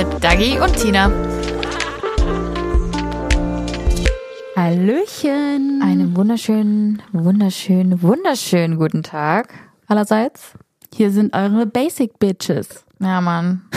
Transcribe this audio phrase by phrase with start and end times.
[0.00, 1.12] Mit Dagi und Tina.
[4.56, 5.82] Hallöchen.
[5.84, 9.52] Einen wunderschönen, wunderschönen, wunderschönen guten Tag
[9.88, 10.52] allerseits.
[10.94, 12.82] Hier sind eure Basic Bitches.
[12.98, 13.68] Ja, Mann.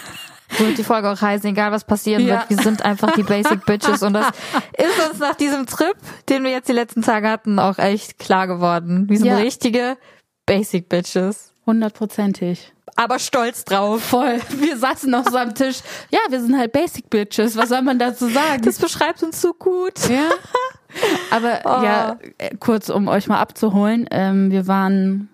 [0.58, 2.40] Wird die Folge auch heißen, egal was passieren Ja.
[2.40, 2.50] wird.
[2.50, 4.26] Wir sind einfach die Basic Bitches und das
[4.76, 5.96] ist uns nach diesem Trip,
[6.28, 9.08] den wir jetzt die letzten Tage hatten, auch echt klar geworden.
[9.08, 9.38] Wir sind Ja.
[9.38, 9.96] richtige
[10.44, 11.54] Basic Bitches.
[11.64, 12.74] Hundertprozentig.
[13.02, 14.02] Aber stolz drauf.
[14.02, 14.38] Voll.
[14.58, 15.78] Wir saßen noch so am Tisch.
[16.10, 17.56] Ja, wir sind halt Basic Bitches.
[17.56, 18.60] Was soll man dazu sagen?
[18.62, 20.08] Das beschreibt uns so gut.
[20.10, 20.28] ja.
[21.30, 21.82] Aber Oh.
[21.84, 24.06] ja, äh, kurz, um euch mal abzuholen.
[24.10, 25.28] Ähm, wir waren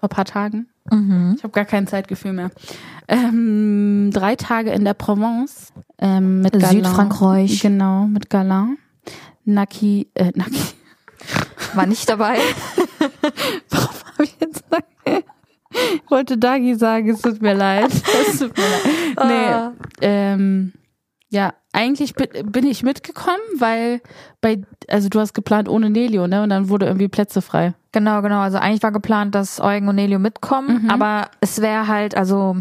[0.00, 0.68] vor ein paar Tagen.
[0.90, 1.34] Mhm.
[1.36, 2.50] Ich habe gar kein Zeitgefühl mehr.
[3.06, 5.72] Ähm, drei Tage in der Provence.
[5.98, 6.70] Ähm, mit Galan.
[6.70, 7.60] Südfrankreich.
[7.60, 8.78] Genau, mit Galan.
[9.44, 10.60] Naki, äh, Naki.
[11.74, 12.38] War nicht dabei.
[13.70, 14.84] Warum habe ich jetzt Naki?
[15.94, 17.90] Ich wollte Dagi sagen, es tut mir leid.
[18.28, 19.16] Es tut mir leid.
[19.16, 19.26] Ah.
[19.26, 20.72] Nee, ähm,
[21.30, 24.00] ja, eigentlich bin, bin ich mitgekommen, weil
[24.40, 26.42] bei, also du hast geplant ohne Nelio, ne?
[26.42, 27.74] Und dann wurde irgendwie Plätze frei.
[27.92, 28.40] Genau, genau.
[28.40, 32.56] Also eigentlich war geplant, dass Eugen und Nelio mitkommen, aber es wäre halt, also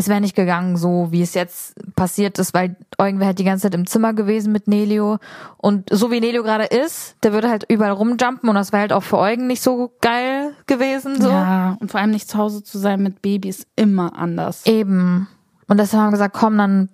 [0.00, 3.44] es wäre nicht gegangen, so wie es jetzt passiert ist, weil Eugen wäre halt die
[3.44, 5.18] ganze Zeit im Zimmer gewesen mit Nelio
[5.58, 8.92] und so wie Nelio gerade ist, der würde halt überall rumjumpen und das wäre halt
[8.92, 11.28] auch für Eugen nicht so geil gewesen, so.
[11.28, 14.64] Ja, und vor allem nicht zu Hause zu sein mit Baby ist immer anders.
[14.66, 15.28] Eben.
[15.68, 16.88] Und deshalb haben wir gesagt, komm, dann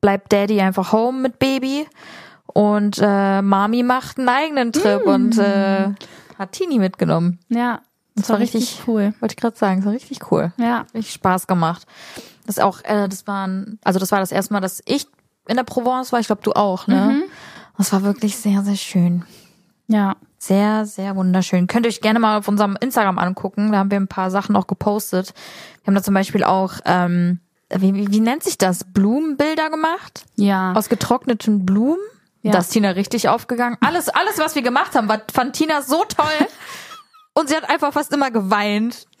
[0.00, 1.86] bleibt Daddy einfach home mit Baby
[2.46, 5.94] und äh, Mami macht einen eigenen Trip und äh,
[6.38, 7.38] hat Tini mitgenommen.
[7.48, 7.80] Ja,
[8.14, 9.14] das war richtig, cool.
[9.20, 10.52] Wollte ich gerade sagen, das war richtig cool.
[10.58, 11.86] Ja, Richtig Spaß gemacht.
[12.46, 15.06] Das ist auch, äh, das waren, also das war das erste Mal, dass ich
[15.46, 16.20] in der Provence war.
[16.20, 17.22] Ich glaube, du auch, ne?
[17.78, 19.24] Das war wirklich sehr, sehr schön.
[19.86, 20.16] ja.
[20.38, 21.68] Sehr, sehr wunderschön.
[21.68, 23.70] Könnt ihr euch gerne mal auf unserem Instagram angucken.
[23.70, 25.34] Da haben wir ein paar Sachen auch gepostet.
[25.82, 27.38] Wir haben da zum Beispiel auch, ähm,
[27.72, 28.82] wie, wie, wie nennt sich das?
[28.82, 30.24] Blumenbilder gemacht?
[30.34, 30.72] Ja.
[30.72, 32.02] Aus getrockneten Blumen?
[32.42, 32.50] Ja.
[32.50, 33.78] Da ist Tina richtig aufgegangen.
[33.82, 36.26] Alles, alles, was wir gemacht haben, war, fand Tina so toll.
[37.34, 39.06] Und sie hat einfach fast immer geweint.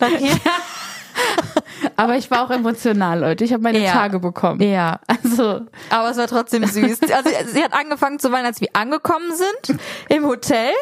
[1.96, 3.44] Aber ich war auch emotional, Leute.
[3.44, 3.92] Ich habe meine Ja.
[3.92, 4.60] Tage bekommen.
[4.62, 5.60] Ja, Also,
[5.90, 6.98] aber es war trotzdem süß.
[7.12, 10.72] Also sie hat angefangen zu weinen, als wir angekommen sind im Hotel.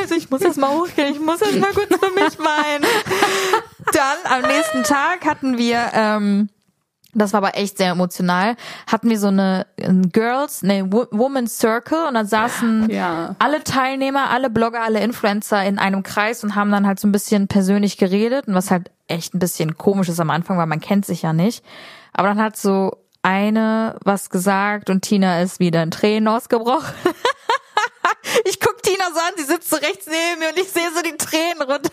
[0.00, 2.84] Also ich muss jetzt mal hochgehen, ich muss jetzt mal kurz für mich weinen.
[3.92, 6.48] Dann am nächsten Tag hatten wir, ähm,
[7.18, 8.56] das war aber echt sehr emotional,
[8.90, 13.34] hatten wir so eine ein Girls, ne Wo- Women's Circle und da saßen Ja.
[13.38, 17.12] alle Teilnehmer, alle Blogger, alle Influencer in einem Kreis und haben dann halt so ein
[17.12, 20.80] bisschen persönlich geredet und was halt echt ein bisschen komisch ist am Anfang, weil man
[20.80, 21.64] kennt sich ja nicht.
[22.12, 26.94] Aber dann hat so eine was gesagt und Tina ist wieder in Tränen ausgebrochen.
[28.44, 31.02] ich guck Tina so an, sie sitzt so rechts neben mir und ich sehe so
[31.02, 31.85] die Tränen runterfallen.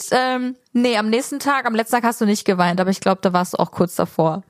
[0.00, 3.00] Und ähm, nee, am nächsten Tag, am letzten Tag hast du nicht geweint, aber ich
[3.00, 4.42] glaube, da warst du auch kurz davor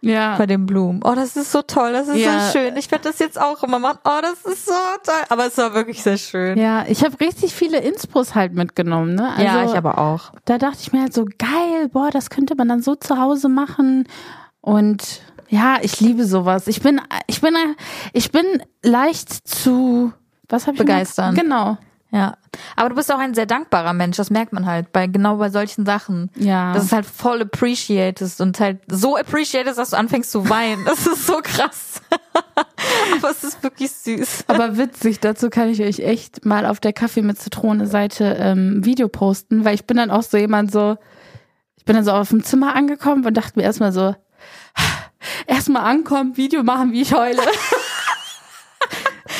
[0.00, 0.36] ja.
[0.36, 1.00] bei den Blumen.
[1.04, 2.40] Oh, das ist so toll, das ist Ja.
[2.40, 2.76] so schön.
[2.76, 3.98] Ich werde das jetzt auch immer machen.
[4.04, 4.72] Oh, das ist so
[5.02, 5.22] toll.
[5.28, 6.58] Aber es war wirklich sehr schön.
[6.58, 9.30] Ja, ich habe richtig viele Inspros halt mitgenommen, ne?
[9.30, 10.32] Also, ja, ich aber auch.
[10.44, 13.48] Da dachte ich mir halt so, geil, boah, das könnte man dann so zu Hause
[13.48, 14.06] machen.
[14.60, 16.66] Und ja, ich liebe sowas.
[16.66, 17.54] Ich bin, ich bin,
[18.12, 18.44] ich bin
[18.82, 20.12] leicht zu,
[20.48, 21.34] was habe ich Begeistern.
[21.34, 21.78] Genau.
[22.14, 22.36] Ja.
[22.76, 25.50] Aber du bist auch ein sehr dankbarer Mensch, das merkt man halt bei genau bei
[25.50, 26.30] solchen Sachen.
[26.36, 26.72] Ja.
[26.72, 30.84] Das ist halt voll appreciatest und halt so appreciatest, dass du anfängst zu weinen.
[30.84, 32.00] Das ist so krass.
[33.16, 34.44] Aber es ist wirklich süß.
[34.46, 38.84] Aber witzig, dazu kann ich euch echt mal auf der Kaffee mit Zitrone Seite ähm,
[38.84, 40.96] Video posten, weil ich bin dann auch so jemand so,
[41.76, 44.14] ich bin dann so auf dem Zimmer angekommen und dachte mir erstmal so,
[45.48, 47.42] erstmal ankommen, Video machen, wie ich heule.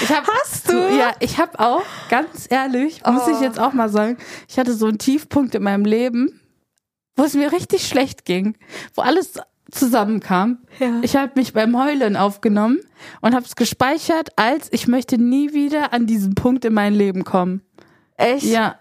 [0.03, 0.75] Ich hab, Hast du?
[0.97, 3.43] Ja, ich habe auch, ganz ehrlich, muss ich Oh.
[3.43, 4.17] jetzt auch mal sagen,
[4.49, 6.41] ich hatte so einen Tiefpunkt in meinem Leben,
[7.17, 8.57] wo es mir richtig schlecht ging,
[8.95, 9.35] wo alles
[9.71, 10.59] zusammenkam.
[10.79, 11.01] Ja.
[11.03, 12.81] Ich habe mich beim Heulen aufgenommen
[13.21, 17.25] und habe es gespeichert, als ich möchte nie wieder an diesen Punkt in mein Leben
[17.25, 17.63] kommen.
[18.17, 18.45] Echt?
[18.45, 18.79] Ja.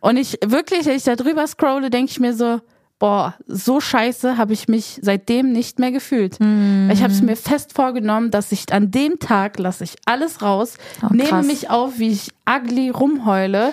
[0.00, 2.60] Und ich wirklich, wenn ich da drüber scrolle, denke ich mir so,
[2.98, 6.38] boah, so scheiße habe ich mich seitdem nicht mehr gefühlt.
[6.40, 10.42] Weil Ich habe es mir fest vorgenommen, dass ich an dem Tag lasse ich alles
[10.42, 13.72] raus, Oh, nehme mich auf, wie ich ugly rumheule.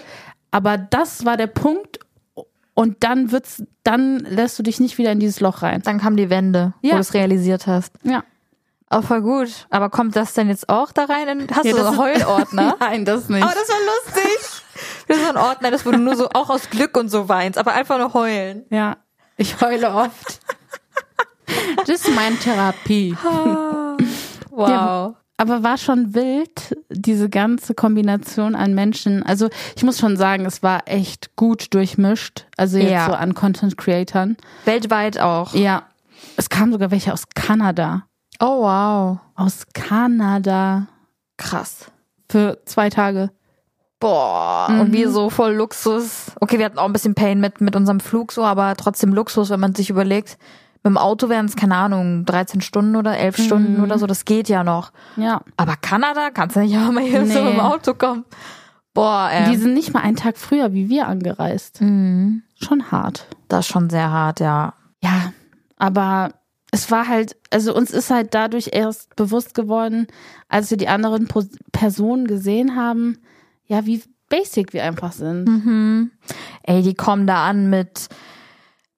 [0.52, 2.00] Aber das war der Punkt,
[2.78, 5.82] Und dann wird's, dann lässt du dich nicht wieder in dieses Loch rein.
[5.86, 6.96] Dann kam die Wende, wo Ja.
[6.96, 7.94] du es realisiert hast.
[8.04, 8.24] Ja.
[8.90, 9.50] Auch voll gut.
[9.70, 11.28] Aber kommt das denn jetzt auch da rein?
[11.40, 12.76] In, hast Ja, du so einen Heulordner?
[12.82, 13.42] Nein, das nicht.
[13.44, 13.78] Aber das war
[14.14, 14.62] lustig.
[15.08, 17.30] Das ist so ein Ordner, das wo du nur so auch aus Glück und so
[17.30, 18.66] weinst, aber einfach nur heulen.
[18.72, 18.98] ja,
[19.38, 20.40] ich heule oft.
[21.86, 23.16] das ist meine Therapie.
[24.58, 24.70] Wow.
[24.70, 25.14] Ja.
[25.36, 29.22] Aber war schon wild, diese ganze Kombination an Menschen.
[29.22, 32.46] Also ich muss schon sagen, es war echt gut durchmischt.
[32.56, 33.06] Also jetzt Ja.
[33.08, 34.38] so an Content-Creatern.
[34.64, 35.54] Weltweit auch.
[35.54, 35.84] Ja,
[36.38, 38.04] es kamen sogar welche aus Kanada.
[38.40, 39.18] Oh wow.
[39.36, 40.88] Aus Kanada.
[41.36, 41.92] Krass.
[42.30, 43.30] Für zwei Tage.
[44.00, 46.32] Boah, und wir so voll Luxus.
[46.42, 49.50] Okay, wir hatten auch ein bisschen Pain mit, mit unserem Flug so, aber trotzdem Luxus,
[49.50, 50.38] wenn man sich überlegt,
[50.84, 54.26] mit dem Auto wären es, keine Ahnung, 13 Stunden oder 11 Stunden oder so, das
[54.26, 54.92] geht ja noch.
[55.16, 55.42] Ja.
[55.58, 57.52] Aber Kanada kannst du nicht auch mal hier so Nee.
[57.54, 58.26] im Auto kommen.
[58.94, 59.50] Boah, ey.
[59.50, 61.82] Die sind nicht mal einen Tag früher wie wir angereist.
[61.82, 62.44] Mhm.
[62.62, 63.28] Schon hart.
[63.48, 64.74] Das ist schon sehr hart, ja.
[65.04, 65.34] Ja,
[65.78, 66.30] aber
[66.72, 70.08] es war halt, also uns ist halt dadurch erst bewusst geworden,
[70.50, 73.18] als wir die anderen Pos- Personen gesehen haben,
[73.68, 75.46] ja, wie basic wir einfach sind.
[75.48, 76.12] Mhm.
[76.64, 78.08] Ey, die kommen da an mit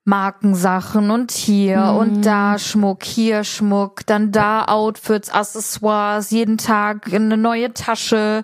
[0.06, 7.36] Markensachen und hier und da Schmuck, hier Schmuck, dann da Outfits, Accessoires, jeden Tag eine
[7.36, 8.44] neue Tasche.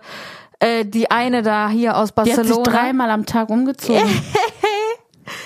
[0.59, 2.63] Äh, die eine da hier aus Die hat sich Barcelona.
[2.63, 4.01] dreimal am Tag umgezogen.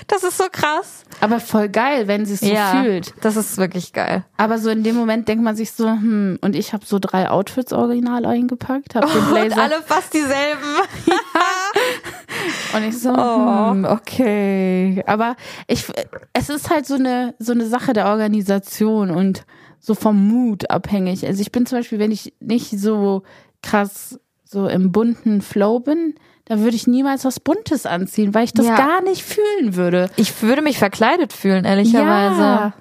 [0.08, 1.04] das ist so krass.
[1.22, 2.48] aber voll geil, wenn sie es so
[2.82, 3.14] fühlt.
[3.22, 4.24] das ist wirklich geil.
[4.38, 7.30] Aber so in dem Moment denkt man sich so, hm, und ich habe so drei
[7.30, 10.62] Outfits original eingepackt, habe den Und Blazer alle fast dieselben.
[12.76, 13.72] und ich so, Oh.
[13.72, 15.04] hm, okay.
[15.08, 15.36] Aber
[15.68, 15.86] ich,
[16.34, 19.46] es ist halt so eine so eine Sache der Organisation und
[19.80, 21.26] so vom Mut abhängig.
[21.26, 23.24] Also ich bin zum Beispiel, wenn ich nicht so
[23.62, 24.20] krass
[24.50, 26.16] so im bunten Flow bin,
[26.46, 28.78] dann würde ich niemals was Buntes anziehen, weil ich das Ja.
[28.78, 30.10] gar nicht fühlen würde.
[30.16, 32.42] Ich würde mich verkleidet fühlen, ehrlicherweise.
[32.42, 32.74] Ja.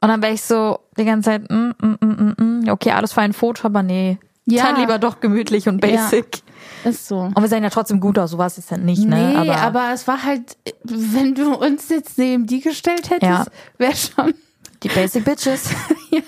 [0.00, 2.68] Und dann wäre ich so die ganze Zeit, mm, mm, mm, mm, mm.
[2.68, 4.18] okay, alles für ein Foto, aber nee.
[4.44, 4.64] Ja.
[4.64, 6.42] Dann lieber doch gemütlich und basic.
[6.84, 7.18] Ist so.
[7.20, 9.42] Und wir sehen ja trotzdem gut aus, so war es jetzt ja nicht, ne?
[9.44, 13.44] Nee, aber, es war halt, wenn du uns jetzt neben die gestellt hättest, Ja.
[13.78, 14.34] wäre schon.
[14.82, 15.70] die Basic Bitches.
[16.10, 16.20] ja.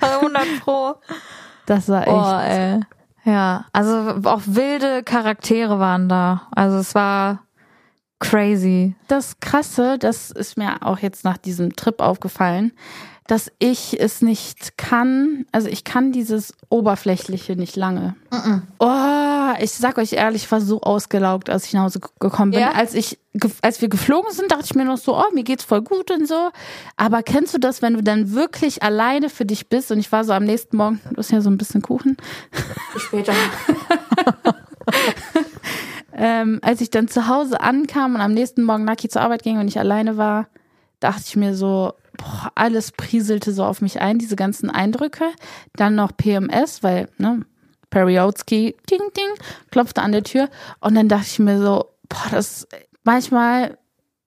[0.18, 0.94] 100 pro.
[1.66, 2.12] Das war echt.
[2.12, 2.80] Oh, ey.
[3.24, 6.48] Ja, also auch wilde Charaktere waren da.
[6.52, 7.42] Also es war
[8.18, 8.94] crazy.
[9.08, 12.72] Das Krasse, das ist mir auch jetzt nach diesem Trip aufgefallen,
[13.30, 18.16] dass ich es nicht kann, also ich kann dieses Oberflächliche nicht lange.
[18.80, 22.60] Oh, ich sag euch ehrlich, ich war so ausgelaugt, als ich nach Hause gekommen bin.
[22.60, 22.72] Ja?
[22.72, 23.20] Als ich,
[23.62, 26.26] als wir geflogen sind, dachte ich mir noch so, oh, mir geht's voll gut und
[26.26, 26.50] so.
[26.96, 29.92] Aber kennst du das, wenn du dann wirklich alleine für dich bist?
[29.92, 32.16] Und ich war so am nächsten Morgen, du hast ja so ein bisschen Kuchen.
[32.96, 33.32] Später.
[36.12, 39.58] Ähm, als ich dann zu Hause ankam und am nächsten Morgen Naki zur Arbeit ging
[39.58, 40.48] und ich alleine war,
[40.98, 45.24] dachte ich mir so, boah, alles prieselte so auf mich ein, diese ganzen Eindrücke.
[45.76, 47.44] Dann noch PMS, weil, ne,
[47.90, 50.48] Periodsky, ding, ding, klopfte an der Tür.
[50.80, 52.68] Und dann dachte ich mir so, boah, das,
[53.04, 53.78] manchmal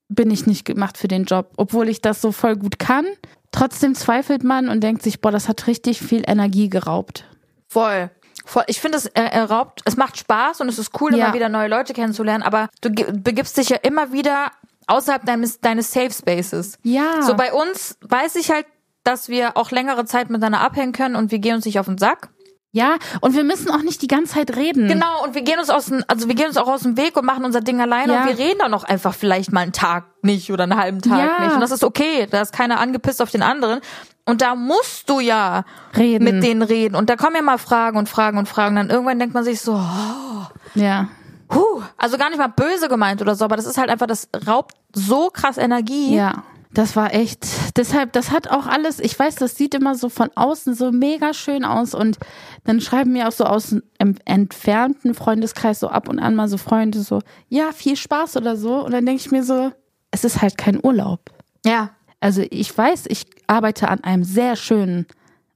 [0.09, 3.05] bin ich nicht gemacht für den Job, obwohl ich das so voll gut kann.
[3.51, 7.25] Trotzdem zweifelt man und denkt sich, boah, das hat richtig viel Energie geraubt.
[7.69, 8.09] Voll.
[8.45, 8.63] Voll.
[8.67, 11.25] Ich finde, es äh, raubt, es macht Spaß und es ist cool, Ja.
[11.25, 14.51] immer wieder neue Leute kennenzulernen, aber du begibst dich ja immer wieder
[14.87, 16.77] außerhalb deines, deines Safe Spaces.
[16.83, 17.21] Ja.
[17.21, 18.65] So bei uns weiß ich halt,
[19.03, 21.97] dass wir auch längere Zeit miteinander abhängen können und wir gehen uns nicht auf den
[21.97, 22.29] Sack.
[22.75, 24.87] ja, und wir müssen auch nicht die ganze Zeit reden.
[24.87, 27.15] Genau, und wir gehen uns aus dem, also wir gehen uns auch aus dem Weg
[27.17, 28.21] und machen unser Ding alleine Ja.
[28.21, 31.19] und wir reden dann auch einfach vielleicht mal einen Tag nicht oder einen halben Tag
[31.19, 31.45] Ja.
[31.45, 31.53] nicht.
[31.53, 32.27] Und das ist okay.
[32.31, 33.79] Da ist keiner angepisst auf den anderen.
[34.25, 35.65] Und da musst du ja
[35.97, 36.23] Reden.
[36.23, 36.95] mit denen reden.
[36.95, 38.75] Und da kommen ja mal Fragen und Fragen und Fragen.
[38.77, 41.09] Dann irgendwann denkt man sich so, oh, Ja.
[41.53, 44.29] Huh, also gar nicht mal böse gemeint oder so, aber das ist halt einfach, das
[44.47, 46.15] raubt so krass Energie.
[46.15, 46.43] Ja,
[46.73, 47.45] das war echt.
[47.75, 51.33] Deshalb, das hat auch alles, ich weiß, das sieht immer so von außen so mega
[51.33, 52.17] schön aus und
[52.63, 56.57] dann schreiben mir auch so aus einem entfernten Freundeskreis so ab und an mal so
[56.57, 58.83] Freunde so, ja, viel Spaß oder so.
[58.83, 59.71] Und dann denke ich mir so,
[60.11, 61.29] es ist halt kein Urlaub.
[61.65, 61.91] Ja.
[62.19, 65.05] Also ich weiß, ich arbeite an einem sehr schönen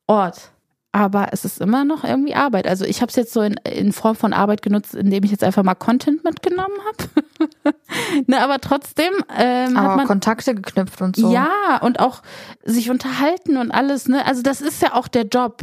[0.05, 0.51] Ort.
[0.91, 2.65] Aber es ist immer noch irgendwie Arbeit.
[2.65, 5.43] Also ich habe es jetzt so in, in Form von Arbeit genutzt, indem ich jetzt
[5.43, 7.75] einfach mal Content mitgenommen habe.
[8.27, 11.31] ne, aber trotzdem ähm, Aber hat man Kontakte geknüpft und so.
[11.31, 12.23] ja, und auch
[12.63, 14.25] sich unterhalten und alles, ne?
[14.25, 15.61] Also das ist ja auch der Job.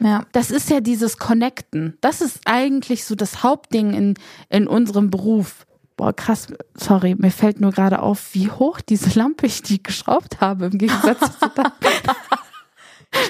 [0.00, 0.26] Ja.
[0.32, 1.96] Das ist ja dieses Connecten.
[2.00, 4.14] Das ist eigentlich so das Hauptding in,
[4.50, 5.66] in unserem Beruf.
[5.96, 10.40] Boah, krass, sorry, mir fällt nur gerade auf, wie hoch diese Lampe ich die geschraubt
[10.40, 11.72] habe im Gegensatz zu da.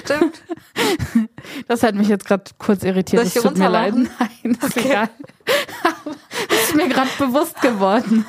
[0.03, 0.41] Stimmt.
[1.67, 3.21] Das hat mich jetzt gerade kurz irritiert.
[3.21, 3.93] Soll ich Das tut mir leid.
[3.95, 5.09] Nein, ist egal.
[6.49, 8.25] Das ist mir gerade bewusst geworden.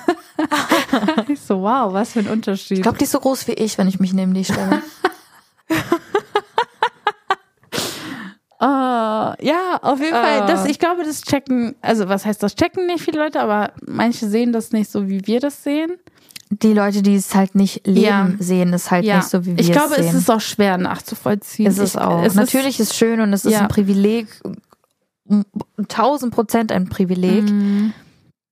[1.29, 2.79] ich so, wow, was für ein Unterschied.
[2.79, 4.83] Ich glaube, die ist so groß wie ich, wenn ich mich neben die stelle.
[8.59, 10.43] Oh, ja, auf jeden Fall.
[10.43, 10.47] Ah.
[10.47, 14.29] Das, ich glaube, das checken, also was heißt das checken nicht viele Leute, aber manche
[14.29, 15.93] sehen das nicht so, wie wir das sehen.
[16.51, 18.31] Die Leute, die es halt nicht leben, Ja.
[18.39, 20.19] sehen es halt Ja, nicht so, wie wir ich glaube, es es sehen.
[20.19, 21.67] ist auch schwer nachzuvollziehen.
[21.67, 22.23] ist es ich, auch.
[22.23, 23.63] Es Natürlich ist, schön und es ist Ja.
[23.63, 24.29] ein Privileg,
[25.89, 27.45] tausend Prozent ein Privileg.
[27.51, 27.93] Mhm.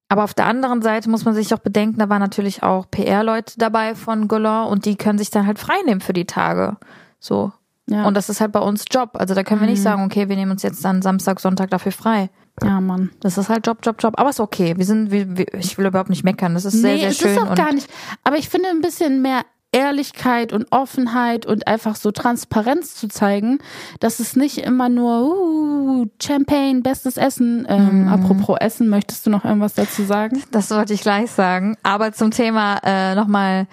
[0.09, 3.55] Aber auf der anderen Seite muss man sich auch bedenken, da waren natürlich auch PR-Leute
[3.59, 6.77] dabei von Golan und die können sich dann halt freinehmen für die Tage.
[7.19, 7.53] So.
[7.89, 8.07] Ja.
[8.07, 9.11] Und das ist halt bei uns Job.
[9.15, 9.83] Also da können wir nicht Mhm.
[9.85, 12.31] sagen, okay, wir nehmen uns jetzt dann Samstag, Sonntag dafür frei.
[12.63, 13.11] Ja, Mann.
[13.21, 14.15] Das ist halt Job, Job, Job.
[14.17, 14.75] Aber ist okay.
[14.77, 16.55] Wir sind, wir, wir, ich will überhaupt nicht meckern.
[16.55, 17.33] Das ist sehr, nee, sehr es schön.
[17.33, 17.89] ist auch gar nicht.
[18.23, 19.43] Aber ich finde ein bisschen mehr
[19.73, 23.59] Ehrlichkeit und Offenheit und einfach so Transparenz zu zeigen,
[23.99, 27.67] dass es nicht immer nur uh, Champagne, bestes Essen.
[27.69, 28.09] Ähm, Mhm.
[28.09, 30.41] Apropos Essen, möchtest du noch irgendwas dazu sagen?
[30.53, 31.77] Das wollte ich gleich sagen.
[31.83, 33.67] Aber zum Thema äh, nochmal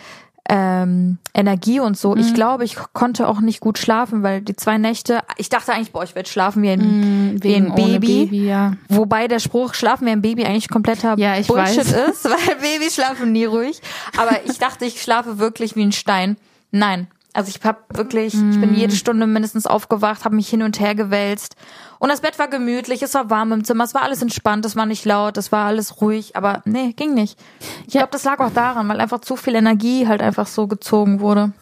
[0.49, 2.15] ähm, Energie und so.
[2.17, 5.91] Ich glaube, ich konnte auch nicht gut schlafen, weil die zwei Nächte, ich dachte eigentlich,
[5.91, 8.25] boah, ich werde schlafen wie ein, wie ein Mhm, Baby.
[8.25, 8.73] Baby ja.
[8.89, 12.09] Wobei der Spruch schlafen wie ein Baby eigentlich kompletter Ja, ich Bullshit weiß.
[12.09, 13.81] ist, weil Babys schlafen nie ruhig.
[14.17, 16.37] Aber ich dachte, ich schlafe wirklich wie ein Stein.
[16.71, 17.07] Nein.
[17.33, 20.95] Also ich habe wirklich, ich bin jede Stunde mindestens aufgewacht, habe mich hin und her
[20.95, 21.55] gewälzt.
[21.99, 24.75] Und das Bett war gemütlich, es war warm im Zimmer, es war alles entspannt, es
[24.75, 27.39] war nicht laut, es war alles ruhig, aber nee, ging nicht.
[27.85, 31.19] Ich glaube, das lag auch daran, weil einfach zu viel Energie halt einfach so gezogen
[31.19, 31.53] wurde.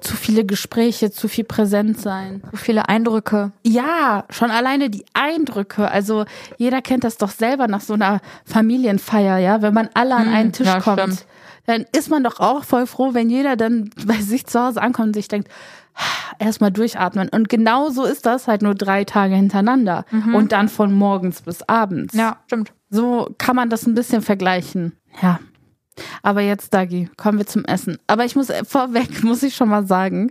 [0.00, 2.42] Zu viele Gespräche, zu viel präsent sein.
[2.50, 3.52] So viele Eindrücke.
[3.64, 5.90] Ja, schon alleine die Eindrücke.
[5.90, 6.24] Also
[6.56, 10.52] jeder kennt das doch selber nach so einer Familienfeier, ja, wenn man alle an einen
[10.52, 11.00] Tisch ja, kommt.
[11.00, 11.26] stimmt.
[11.68, 15.08] Dann ist man doch auch voll froh, wenn jeder dann bei sich zu Hause ankommt
[15.08, 15.48] und sich denkt,
[16.38, 17.28] erstmal durchatmen.
[17.28, 20.06] Und genau so ist das halt nur drei Tage hintereinander.
[20.34, 22.14] Und dann von morgens bis abends.
[22.14, 22.72] Ja, stimmt.
[22.88, 24.92] So kann man das ein bisschen vergleichen.
[25.20, 25.40] Ja.
[26.22, 27.98] Aber jetzt, Dagi, kommen wir zum Essen.
[28.06, 30.30] Aber ich muss äh, vorweg, muss ich schon mal sagen,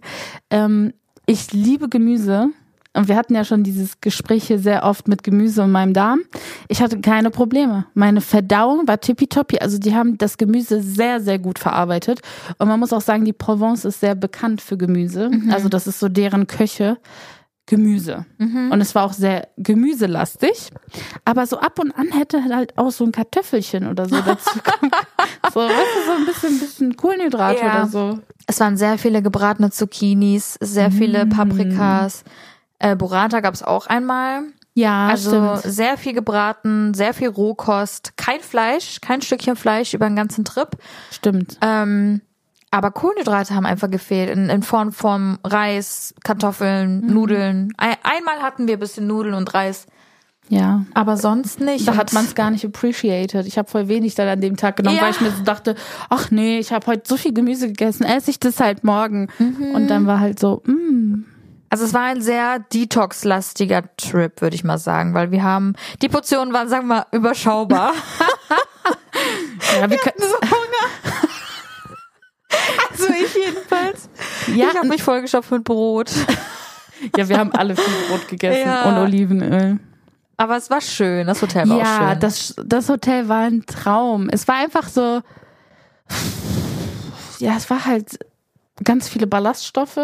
[0.50, 0.92] ähm,
[1.28, 2.50] ich liebe Gemüse.
[2.98, 6.22] Und wir hatten ja schon dieses Gespräch hier sehr oft mit Gemüse und meinem Darm.
[6.68, 7.86] Ich hatte keine Probleme.
[7.94, 9.60] Meine Verdauung war tippitoppi.
[9.60, 12.20] Also die haben das Gemüse sehr, sehr gut verarbeitet.
[12.58, 15.30] Und man muss auch sagen, die Provence ist sehr bekannt für Gemüse.
[15.52, 16.98] Also das ist so deren Köche.
[17.70, 18.26] Gemüse.
[18.40, 20.70] Und es war auch sehr gemüselastig.
[21.26, 24.92] Aber so ab und an hätte halt auch so ein Kartoffelchen oder so dazu kommen.
[25.54, 27.82] so, weißt du, so ein bisschen, bisschen Kohlenhydrate Ja.
[27.82, 28.20] oder so.
[28.48, 32.24] Es waren sehr viele gebratene Zucchinis, sehr viele Paprikas.
[32.80, 34.44] Äh, Burrata gab es auch einmal.
[34.74, 35.74] Ja, Also stimmt.
[35.76, 40.70] sehr viel gebraten, sehr viel Rohkost, kein Fleisch, kein Stückchen Fleisch über den ganzen Trip.
[41.12, 41.58] Stimmt.
[41.62, 42.22] Ähm,
[42.70, 47.74] aber Kohlenhydrate haben einfach gefehlt in, in Form von Reis, Kartoffeln, Nudeln.
[47.78, 49.88] Ein, einmal hatten wir ein bisschen Nudeln und Reis,
[50.50, 50.86] Ja.
[50.94, 51.88] aber sonst nicht.
[51.88, 53.48] Da hat man es gar nicht appreciated.
[53.48, 55.04] Ich habe voll wenig dann an dem Tag genommen, Ja.
[55.04, 55.74] weil ich mir so dachte,
[56.10, 59.30] ach nee, ich habe heute so viel Gemüse gegessen, esse ich das halt morgen.
[59.40, 59.72] Mhm.
[59.74, 61.24] Und dann war halt so, mm,
[61.70, 66.08] Also es war ein sehr detox-lastiger Trip, würde ich mal sagen, weil wir haben, die
[66.10, 67.94] Portionen waren, sagen wir mal, überschaubar.
[69.80, 70.16] ja, wir können,
[72.92, 74.10] also ich jedenfalls.
[74.56, 76.10] ja, ich habe mich vollgestopft mit Brot.
[77.18, 78.84] ja, wir haben alle viel Brot gegessen Ja.
[78.86, 79.80] und Olivenöl.
[80.38, 82.20] Aber es war schön, das Hotel war auch Ja, schön.
[82.20, 84.30] das, das Hotel war ein Traum.
[84.30, 85.22] Es war einfach so,
[87.40, 88.20] ja, es war halt
[88.84, 90.00] ganz viele Ballaststoffe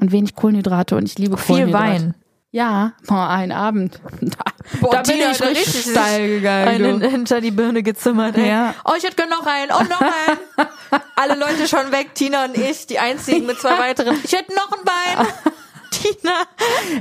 [0.00, 1.84] und wenig Kohlenhydrate und ich liebe viel Kohlenhydrate.
[1.84, 2.14] Wein.
[2.52, 4.00] Ja, boah, ein Abend.
[4.20, 4.36] Da,
[4.80, 6.68] Boah, da bin Tina ich richtig richtig steil gegangen.
[6.68, 7.08] einen du.
[7.08, 8.36] hinter die Birne gezimmert.
[8.38, 8.48] Ey.
[8.48, 8.74] Ja.
[8.84, 9.70] Oh, ich hätte gerne noch einen.
[9.72, 10.00] Oh, noch
[10.60, 10.68] einen.
[11.16, 12.14] Alle Leute schon weg.
[12.14, 14.16] Tina und ich, die einzigen mit zwei weiteren.
[14.24, 15.26] Ich hätte noch ein Wein.
[15.90, 16.32] Tina.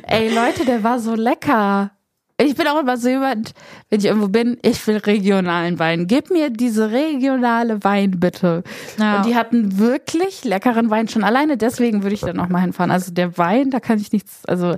[0.07, 1.91] Ey, Leute, der war so lecker.
[2.37, 3.53] Ich bin auch immer so jemand,
[3.89, 6.05] wenn ich irgendwo bin, ich will regionalen Wein.
[6.05, 8.63] Gib mir diese regionale Wein bitte.
[8.99, 9.17] Ja.
[9.17, 12.91] Und die hatten wirklich leckeren Wein schon alleine, deswegen würde ich da noch mal hinfahren.
[12.91, 14.73] Also der Wein, da kann ich nichts, also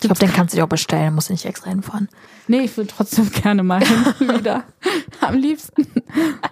[0.00, 1.14] Ich glaube, den kannst du dir auch bestellen.
[1.14, 2.08] Musst nicht extra hinfahren.
[2.46, 4.04] nee, ich würde trotzdem gerne mal hin
[4.38, 4.62] wieder.
[5.20, 5.86] Am liebsten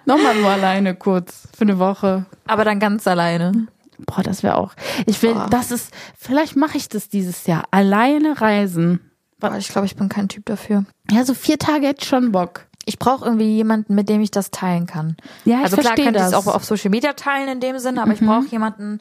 [0.05, 2.25] nochmal nur alleine kurz für eine Woche.
[2.47, 3.67] Aber dann ganz alleine.
[4.05, 4.73] Boah, das wäre auch.
[5.05, 5.47] Ich will, Boah.
[5.49, 7.63] das ist, vielleicht mache ich das dieses Jahr.
[7.71, 8.99] Alleine reisen.
[9.41, 10.85] Aber ich glaube, ich bin kein Typ dafür.
[11.11, 12.65] Ja, so vier Tage hätte ich schon Bock.
[12.85, 15.15] Ich brauche irgendwie jemanden, mit dem ich das teilen kann.
[15.45, 16.27] Ja, ich also klar kann ich das.
[16.29, 18.99] es auch auf Social Media teilen in dem Sinne, aber ich brauche jemanden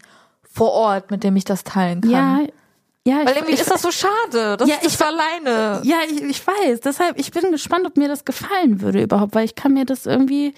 [0.52, 2.11] vor Ort, mit dem ich das teilen kann.
[2.11, 2.40] Ja,
[3.04, 3.18] ja.
[3.21, 4.57] Weil ich, irgendwie ich, ist das so schade.
[4.59, 5.80] Das Ja, ich- für alleine.
[5.85, 6.80] ja, ich, ich weiß.
[6.80, 10.04] Deshalb, ich bin gespannt, ob mir das gefallen würde überhaupt, weil ich kann mir das
[10.04, 10.52] irgendwie.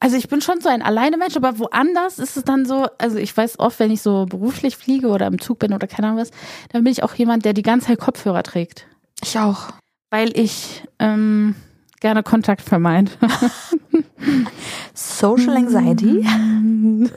[0.00, 3.34] Also ich bin schon so ein Alleine-Mensch, aber woanders ist es dann so, also ich
[3.36, 6.30] weiß oft, wenn ich so beruflich fliege oder im Zug bin oder keine Ahnung was,
[6.72, 8.86] dann bin ich auch jemand, der die ganze Zeit Kopfhörer trägt.
[9.22, 9.70] Ich auch.
[10.10, 11.54] Weil ich ähm,
[12.00, 13.10] gerne Kontakt vermeide.
[14.94, 16.26] Social Anxiety.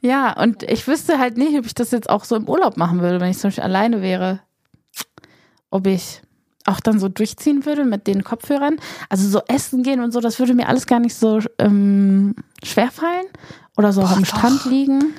[0.00, 3.00] Ja, und ich wüsste halt nicht, ob ich das jetzt auch so im Urlaub machen
[3.00, 4.40] würde, wenn ich zum Beispiel alleine wäre.
[5.70, 6.20] Ob ich
[6.66, 8.76] auch dann so durchziehen würde mit den Kopfhörern.
[9.08, 12.90] Also so essen gehen und so, das würde mir alles gar nicht so ähm, schwer
[12.90, 13.26] fallen.
[13.76, 14.26] Oder so Boah, am doch.
[14.26, 15.14] Strand liegen.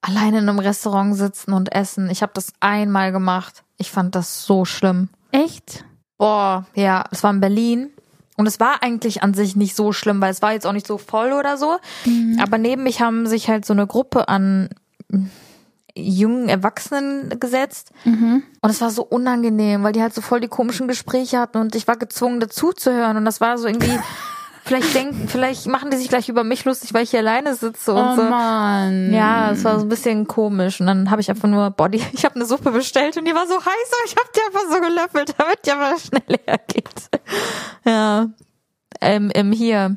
[0.00, 2.10] Alleine in einem Restaurant sitzen und essen.
[2.10, 3.62] Ich habe das einmal gemacht.
[3.76, 5.08] Ich fand das so schlimm.
[5.30, 5.84] Echt?
[6.18, 7.90] Boah, ja, es war in Berlin.
[8.36, 10.86] Und es war eigentlich an sich nicht so schlimm, weil es war jetzt auch nicht
[10.86, 11.78] so voll oder so.
[12.40, 14.70] Aber neben mich haben sich halt so eine Gruppe an
[15.94, 17.90] jungen Erwachsenen gesetzt.
[18.04, 21.74] Und es war so unangenehm, weil die halt so voll die komischen Gespräche hatten und
[21.74, 23.16] ich war gezwungen dazuzuhören.
[23.16, 23.98] Und das war so irgendwie,
[24.64, 27.92] vielleicht denken, vielleicht machen die sich gleich über mich lustig, weil ich hier alleine sitze
[27.92, 28.22] und Oh so.
[28.22, 29.12] Mann.
[29.12, 30.80] Ja, es war so ein bisschen komisch.
[30.80, 33.46] Und dann habe ich einfach nur Body, ich habe eine Suppe bestellt und die war
[33.46, 36.88] so heiß, aber ich habe die einfach so gelöffelt, damit die aber schnell hergeht.
[37.84, 38.28] Ja.
[39.00, 39.96] Ähm, im hier,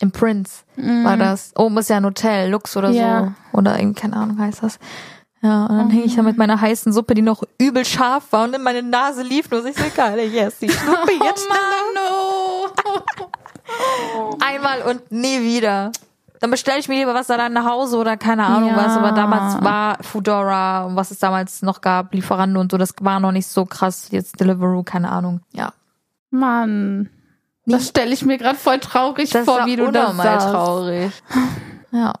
[0.00, 1.52] im Prince war das.
[1.56, 3.34] Oben ist ja ein Hotel, Lux oder Ja.
[3.52, 3.58] so.
[3.58, 4.78] Oder irgendwie, keine Ahnung, heißt das.
[5.40, 8.42] Ja, und dann hing ich da mit meiner heißen Suppe, die noch übel scharf war
[8.44, 9.64] und in meine Nase lief nur.
[9.66, 12.66] Ich so, geil, esse die Suppe jetzt Oh Mann, no.
[14.44, 15.92] einmal und nie wieder.
[16.40, 18.76] Dann bestelle ich mir lieber was dann nach Hause oder keine Ahnung Ja.
[18.76, 18.96] was.
[18.96, 23.18] Aber damals war Foodora und was es damals noch gab, Lieferando und so, das war
[23.18, 24.08] noch nicht so krass.
[24.10, 25.40] Jetzt Deliveroo, keine Ahnung.
[25.52, 25.72] Ja.
[26.30, 27.10] Mann.
[27.66, 30.48] Das stelle ich mir gerade voll traurig Das vor, wie du das sagst.
[30.48, 31.12] traurig.
[31.90, 32.14] Ja.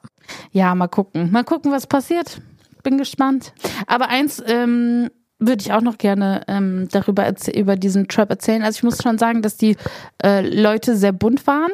[0.50, 1.30] Ja, mal gucken.
[1.30, 2.40] Mal gucken, was passiert.
[2.82, 3.52] Bin gespannt.
[3.86, 8.62] Aber eins ähm, würde ich auch noch gerne ähm, darüber über diesen Trap erzählen.
[8.62, 9.76] Also ich muss schon sagen, dass die
[10.22, 11.70] äh, Leute sehr bunt waren.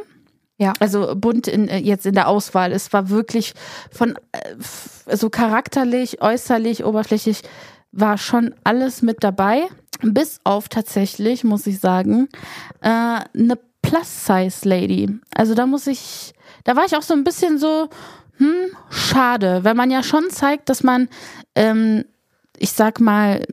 [0.58, 0.72] Ja.
[0.80, 2.72] Also bunt in, äh, jetzt in der Auswahl.
[2.72, 3.54] Es war wirklich
[3.90, 7.42] von äh, so charakterlich, äußerlich, oberflächlich
[7.90, 9.62] war schon alles mit dabei.
[10.02, 12.28] Bis auf tatsächlich, muss ich sagen,
[12.80, 15.18] äh, eine Plus-Size-Lady.
[15.34, 16.34] Also da muss ich,
[16.64, 17.88] da war ich auch so ein bisschen so,
[18.38, 21.08] hm, schade, weil man ja schon zeigt, dass man,
[21.54, 22.04] ähm,
[22.56, 23.44] ich sag mal,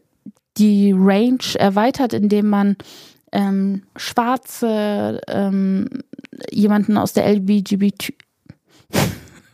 [0.57, 2.77] die Range erweitert, indem man
[3.31, 5.87] ähm, schwarze, ähm,
[6.51, 8.13] jemanden aus der LGBT,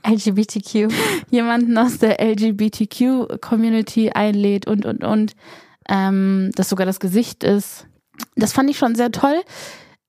[0.08, 0.92] LGBTQ.
[1.30, 5.36] jemanden aus der LGBTQ-Community einlädt und, und, und,
[5.90, 7.86] ähm, das sogar das Gesicht ist.
[8.36, 9.42] Das fand ich schon sehr toll.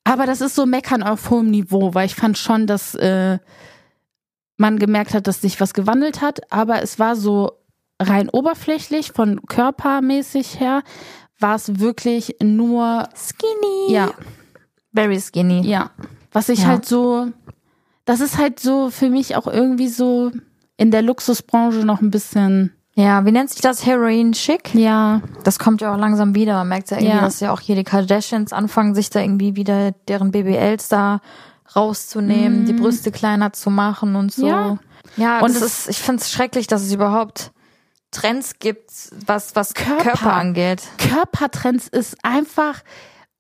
[0.05, 3.39] Aber das ist so Meckern auf hohem Niveau, weil ich fand schon, dass äh,
[4.59, 6.53] man gemerkt hat, dass sich was gewandelt hat.
[6.53, 7.53] Aber es war so
[8.01, 10.83] rein oberflächlich, von körpermäßig her,
[11.41, 13.93] war es wirklich nur, Skinny.
[13.93, 14.11] ja,
[14.95, 15.61] Very skinny.
[15.67, 15.91] ja.
[16.33, 16.67] Was ich Ja.
[16.67, 17.29] halt so,
[18.05, 20.31] das ist halt so für mich auch irgendwie so
[20.77, 23.87] in der Luxusbranche noch ein bisschen, Ja, wie nennt sich das?
[23.87, 24.75] Heroin Chic?
[24.75, 26.55] ja, Das kommt ja auch langsam wieder.
[26.55, 27.21] Man merkt ja irgendwie, Ja.
[27.23, 31.21] dass ja auch hier die Kardashians anfangen, sich da irgendwie wieder deren BBLs da
[31.77, 34.45] rauszunehmen, die Brüste kleiner zu machen und so.
[34.47, 34.49] Mhm.
[34.51, 34.79] Ja.
[35.17, 37.51] Ja, Und es- ist, ich finde es schrecklich, dass es überhaupt
[38.11, 38.91] Trends gibt,
[39.27, 40.03] was, was Körper.
[40.03, 40.33] Körper.
[40.35, 40.83] angeht.
[40.99, 42.81] Körpertrends ist einfach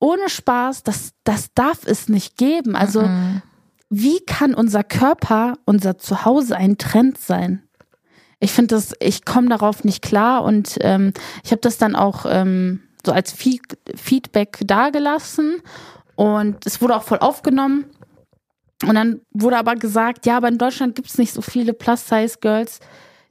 [0.00, 2.76] ohne Spaß, das, das darf es nicht geben.
[2.76, 3.42] Also, Mhm.
[3.90, 7.62] wie kann unser Körper, unser Zuhause ein Trend sein?
[8.40, 11.12] Ich finde das, ich komme darauf nicht klar und ähm,
[11.42, 13.62] ich habe das dann auch ähm, so als Feed
[13.96, 15.56] Feedback dagelassen
[16.14, 17.84] und es wurde auch voll aufgenommen.
[18.84, 22.80] Und dann wurde aber gesagt, ja, aber in Deutschland gibt es nicht so viele Plus-Size-Girls,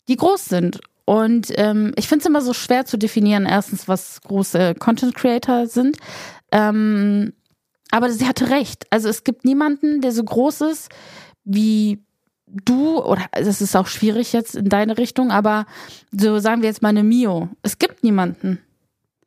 [0.08, 0.80] die groß sind.
[1.06, 5.98] Und ähm, ich finde es immer so schwer zu definieren, erstens, was große Content-Creator sind.
[6.52, 7.34] Ähm,
[7.92, 8.86] aber sie hatte recht.
[8.90, 10.90] Also es gibt niemanden, der so groß ist
[11.46, 12.04] wie
[12.48, 15.66] du, oder das ist auch schwierig jetzt in deine Richtung, aber
[16.12, 17.50] so sagen wir jetzt mal eine Mio.
[17.62, 18.62] Es gibt niemanden.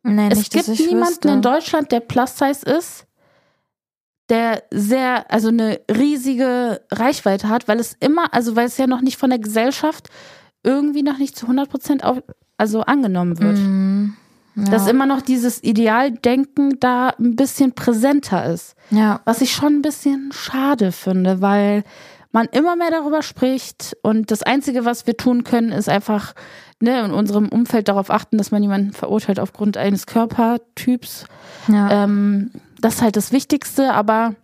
[0.03, 1.29] Nee, Es nicht, dass gibt niemanden wüsste.
[1.29, 3.05] in Deutschland, der Plus-Size ist,
[4.29, 9.01] der sehr, also eine riesige Reichweite hat, weil es immer, also weil es ja noch
[9.01, 10.09] nicht von der Gesellschaft
[10.63, 12.03] irgendwie noch nicht zu 100 Prozent
[12.57, 13.57] also angenommen wird.
[13.57, 14.15] Mhm.
[14.55, 14.65] Ja.
[14.65, 18.75] Dass immer noch dieses Idealdenken da ein bisschen präsenter ist.
[18.89, 19.21] ja.
[19.23, 21.83] Was ich schon ein bisschen schade finde, weil
[22.33, 26.33] man immer mehr darüber spricht und das Einzige, was wir tun können, ist einfach
[26.81, 31.25] ne, in unserem Umfeld darauf achten, dass man jemanden verurteilt aufgrund eines Körpertyps.
[31.67, 32.03] ja.
[32.03, 32.51] Ähm,
[32.81, 34.35] das ist halt das Wichtigste, aber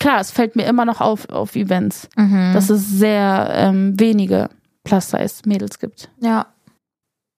[0.00, 2.52] klar, es fällt mir immer noch auf auf Events, Mhm.
[2.54, 4.48] dass es sehr ähm, wenige
[4.84, 6.10] Plus-Size-Mädels gibt.
[6.20, 6.46] ja.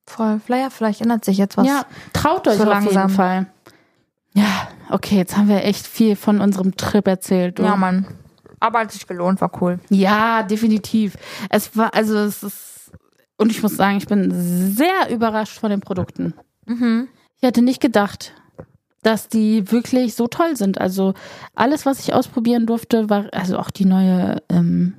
[0.07, 0.39] Voll.
[0.45, 1.67] Vielleicht, vielleicht ändert sich jetzt was.
[1.67, 3.09] Ja, traut euch so auf jeden langsam.
[3.09, 3.47] Fall.
[4.35, 7.59] Ja, okay, jetzt haben wir echt viel von unserem Trip erzählt.
[7.59, 7.63] du.
[7.63, 8.07] ja, Mann.
[8.61, 9.79] Aber hat sich gelohnt, war cool.
[9.89, 11.17] Ja, definitiv.
[11.49, 12.93] Es war, also es ist,
[13.39, 14.31] und ich muss sagen, ich bin
[14.75, 16.35] sehr überrascht von den Produkten.
[16.67, 17.09] Mhm.
[17.39, 18.35] Ich hätte nicht gedacht.
[19.05, 20.81] Dass die wirklich so toll sind.
[20.81, 21.15] Also
[21.55, 24.95] alles, was ich ausprobieren durfte, war also auch die neue ähm,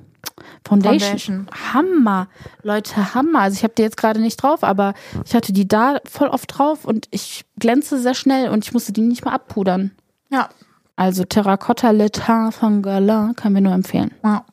[0.66, 1.46] Foundation.
[1.46, 1.46] Foundation.
[1.74, 2.28] Hammer,
[2.62, 3.40] Leute, Hammer.
[3.40, 6.56] Also ich habe die jetzt gerade nicht drauf, aber ich hatte die da voll oft
[6.56, 9.90] drauf und ich glänze sehr schnell und ich musste die nicht mal abpudern.
[10.30, 10.48] Ja.
[10.94, 14.12] Also Terracotta Le Teint von Galin kann mir nur empfehlen.
[14.24, 14.44] ja.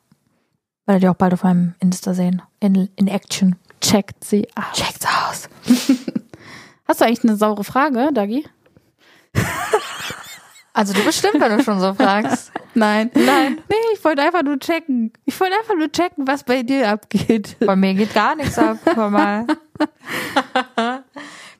[0.86, 2.42] Werdet ihr auch bald auf meinem Insta sehen.
[2.60, 3.56] In, in Action.
[3.80, 4.74] Checkt sie ab.
[4.74, 5.48] Checkt's aus.
[6.86, 8.44] Hast du eigentlich eine saure Frage, Dagi?
[10.76, 12.50] Also du bestimmt, wenn du schon so fragst.
[12.74, 13.08] Nein.
[13.14, 13.60] Nein.
[13.68, 15.12] Nee, ich wollte einfach nur checken.
[15.24, 17.56] Ich wollte einfach nur checken, was bei dir abgeht.
[17.60, 18.78] Bei mir geht gar nichts ab.
[18.84, 19.46] Hör mal.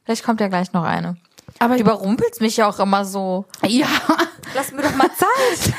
[0.04, 1.16] Vielleicht kommt ja gleich noch eine.
[1.60, 3.46] Aber Du überrumpelst mich ja auch immer so.
[3.64, 3.86] ja,
[4.54, 5.72] Lass mir doch mal Zeit.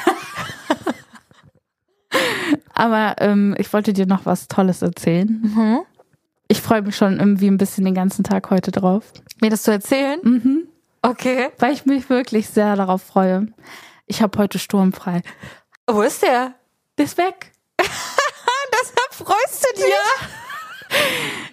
[2.73, 5.27] aber ähm, ich wollte dir noch was Tolles erzählen.
[5.43, 5.79] Mhm.
[6.47, 9.11] Ich freue mich schon irgendwie ein bisschen den ganzen Tag heute drauf.
[9.41, 10.19] Mir das zu erzählen?
[10.23, 10.67] Mhm.
[11.09, 11.49] Okay.
[11.59, 13.47] Weil ich mich wirklich sehr darauf freue.
[14.05, 15.21] Ich habe heute sturmfrei.
[15.87, 16.55] Wo ist der?
[16.97, 17.51] Der ist weg.
[17.79, 19.85] Deshalb freust du dich.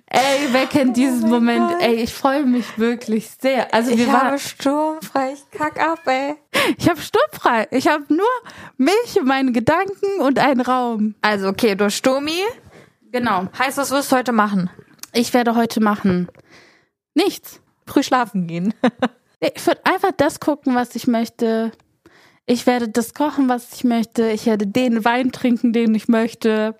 [0.07, 1.71] Ey, wer kennt diesen mein Moment?
[1.73, 1.83] Gott.
[1.83, 3.73] Ey, ich freue mich wirklich sehr.
[3.73, 5.33] Also wir Ich waren, habe sturmfrei.
[5.33, 6.37] Ich kack ab, ey.
[6.77, 7.67] ich habe sturmfrei.
[7.71, 8.27] Ich habe nur
[8.77, 11.15] mich, meine Gedanken und einen Raum.
[11.23, 12.43] Also, okay, du Sturmi.
[13.11, 13.49] Genau.
[13.59, 14.71] Heißt, was wirst du heute machen?
[15.13, 16.29] Ich werde heute machen
[17.15, 17.61] nichts.
[17.87, 18.75] Früh schlafen gehen.
[19.55, 21.73] Ich würde einfach das gucken, was ich möchte.
[22.47, 24.31] Ich werde das kochen, was ich möchte.
[24.31, 26.77] Ich werde den Wein trinken, den ich möchte.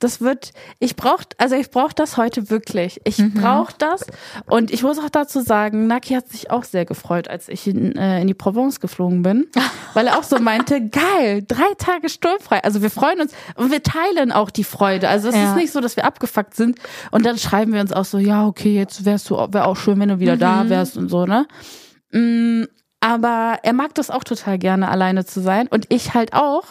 [0.00, 3.00] Das wird, ich brauch, also ich brauche das heute wirklich.
[3.04, 4.04] Ich brauche das.
[4.46, 7.94] Und ich muss auch dazu sagen, Naki hat sich auch sehr gefreut, als ich in,
[7.94, 9.46] äh, in die Provence geflogen bin,
[9.94, 12.64] weil er auch so meinte, geil, drei Tage sturmfrei.
[12.64, 15.08] Also wir freuen uns und wir teilen auch die Freude.
[15.08, 15.50] Also es Ja.
[15.50, 16.80] ist nicht so, dass wir abgefuckt sind
[17.12, 20.00] und dann schreiben wir uns auch so, ja, okay, jetzt wärst du, wäre auch schön,
[20.00, 21.46] wenn du wieder da wärst und so, ne?
[22.12, 22.64] Mm,
[23.00, 25.66] aber er mag das auch total gerne, alleine zu sein.
[25.68, 26.64] Und ich halt auch.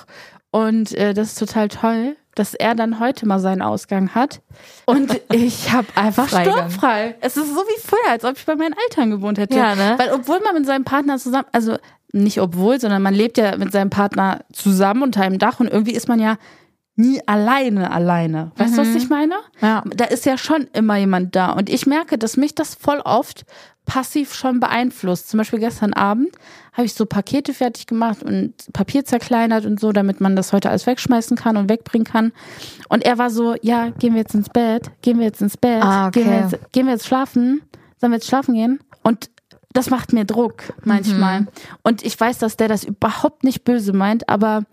[0.51, 4.41] Und äh, das ist total toll, dass er dann heute mal seinen Ausgang hat.
[4.85, 7.15] Und ich habe einfach sturmfrei.
[7.21, 9.57] Es ist so wie früher, als ob ich bei meinen Eltern gewohnt hätte.
[9.57, 9.95] Ja, ne?
[9.97, 11.77] Weil obwohl man mit seinem Partner zusammen, also
[12.13, 15.93] nicht obwohl, sondern man lebt ja mit seinem Partner zusammen unter einem Dach und irgendwie
[15.93, 16.37] ist man ja
[17.01, 18.51] nie alleine alleine.
[18.55, 19.35] Weißt du, was ich meine?
[19.61, 19.83] Ja.
[19.95, 21.51] Da ist ja schon immer jemand da.
[21.51, 23.45] Und ich merke, dass mich das voll oft
[23.85, 25.29] passiv schon beeinflusst.
[25.29, 26.29] Zum Beispiel gestern Abend
[26.73, 30.69] habe ich so Pakete fertig gemacht und Papier zerkleinert und so, damit man das heute
[30.69, 32.31] alles wegschmeißen kann und wegbringen kann.
[32.87, 34.91] Und er war so, ja, gehen wir jetzt ins Bett?
[35.01, 35.83] Gehen wir jetzt ins Bett?
[35.83, 36.21] Ah, okay.
[36.21, 37.61] gehen, wir jetzt, gehen wir jetzt schlafen?
[37.99, 38.79] Sollen wir jetzt schlafen gehen?
[39.03, 39.29] Und
[39.73, 41.47] das macht mir Druck manchmal.
[41.83, 44.63] Und ich weiß, dass der das überhaupt nicht böse meint, aber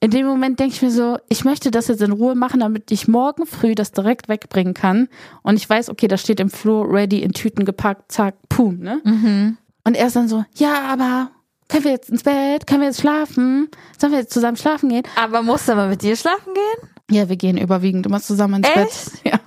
[0.00, 2.90] in dem Moment denke ich mir so, ich möchte das jetzt in Ruhe machen, damit
[2.90, 5.08] ich morgen früh das direkt wegbringen kann.
[5.42, 9.00] Und ich weiß, okay, das steht im Flur, ready, in Tüten gepackt, zack, pum, ne?
[9.84, 11.30] Und er ist dann so, ja, aber
[11.68, 12.66] können wir jetzt ins Bett?
[12.66, 13.68] Können wir jetzt schlafen?
[13.98, 15.04] Sollen wir jetzt zusammen schlafen gehen?
[15.16, 16.90] Aber musst du mal mit dir schlafen gehen?
[17.10, 19.22] Ja, wir gehen überwiegend immer zusammen ins Echt?
[19.22, 19.32] Bett.
[19.32, 19.40] Ja.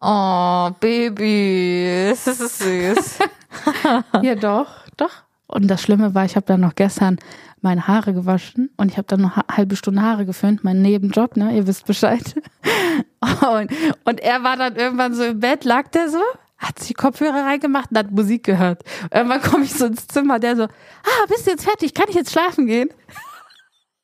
[0.00, 2.12] Oh, Baby.
[2.24, 3.18] Das ist süß.
[4.22, 5.24] Ja, doch, doch.
[5.46, 7.18] Und das Schlimme war, ich habe dann noch gestern
[7.60, 11.36] meine Haare gewaschen und ich habe dann noch eine halbe Stunde Haare geföhnt, mein Nebenjob,
[11.36, 11.56] ne?
[11.56, 12.34] Ihr wisst Bescheid.
[13.20, 13.72] Und,
[14.04, 16.20] und er war dann irgendwann so im Bett, lag der so,
[16.56, 18.82] hat sich Kopfhörer reingemacht und hat Musik gehört.
[19.12, 21.94] Irgendwann komme ich so ins Zimmer, der so, ah, bist du jetzt fertig?
[21.94, 22.90] Kann ich jetzt schlafen gehen?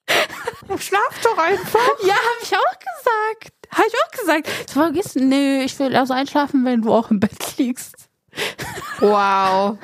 [0.78, 1.80] Schlaf doch einfach.
[2.04, 3.54] Ja, habe ich auch gesagt.
[3.70, 4.68] Habe ich auch gesagt.
[4.68, 8.03] So, vergiss, nö, ich will also einschlafen, wenn du auch im Bett liegst.
[9.00, 9.78] Wow.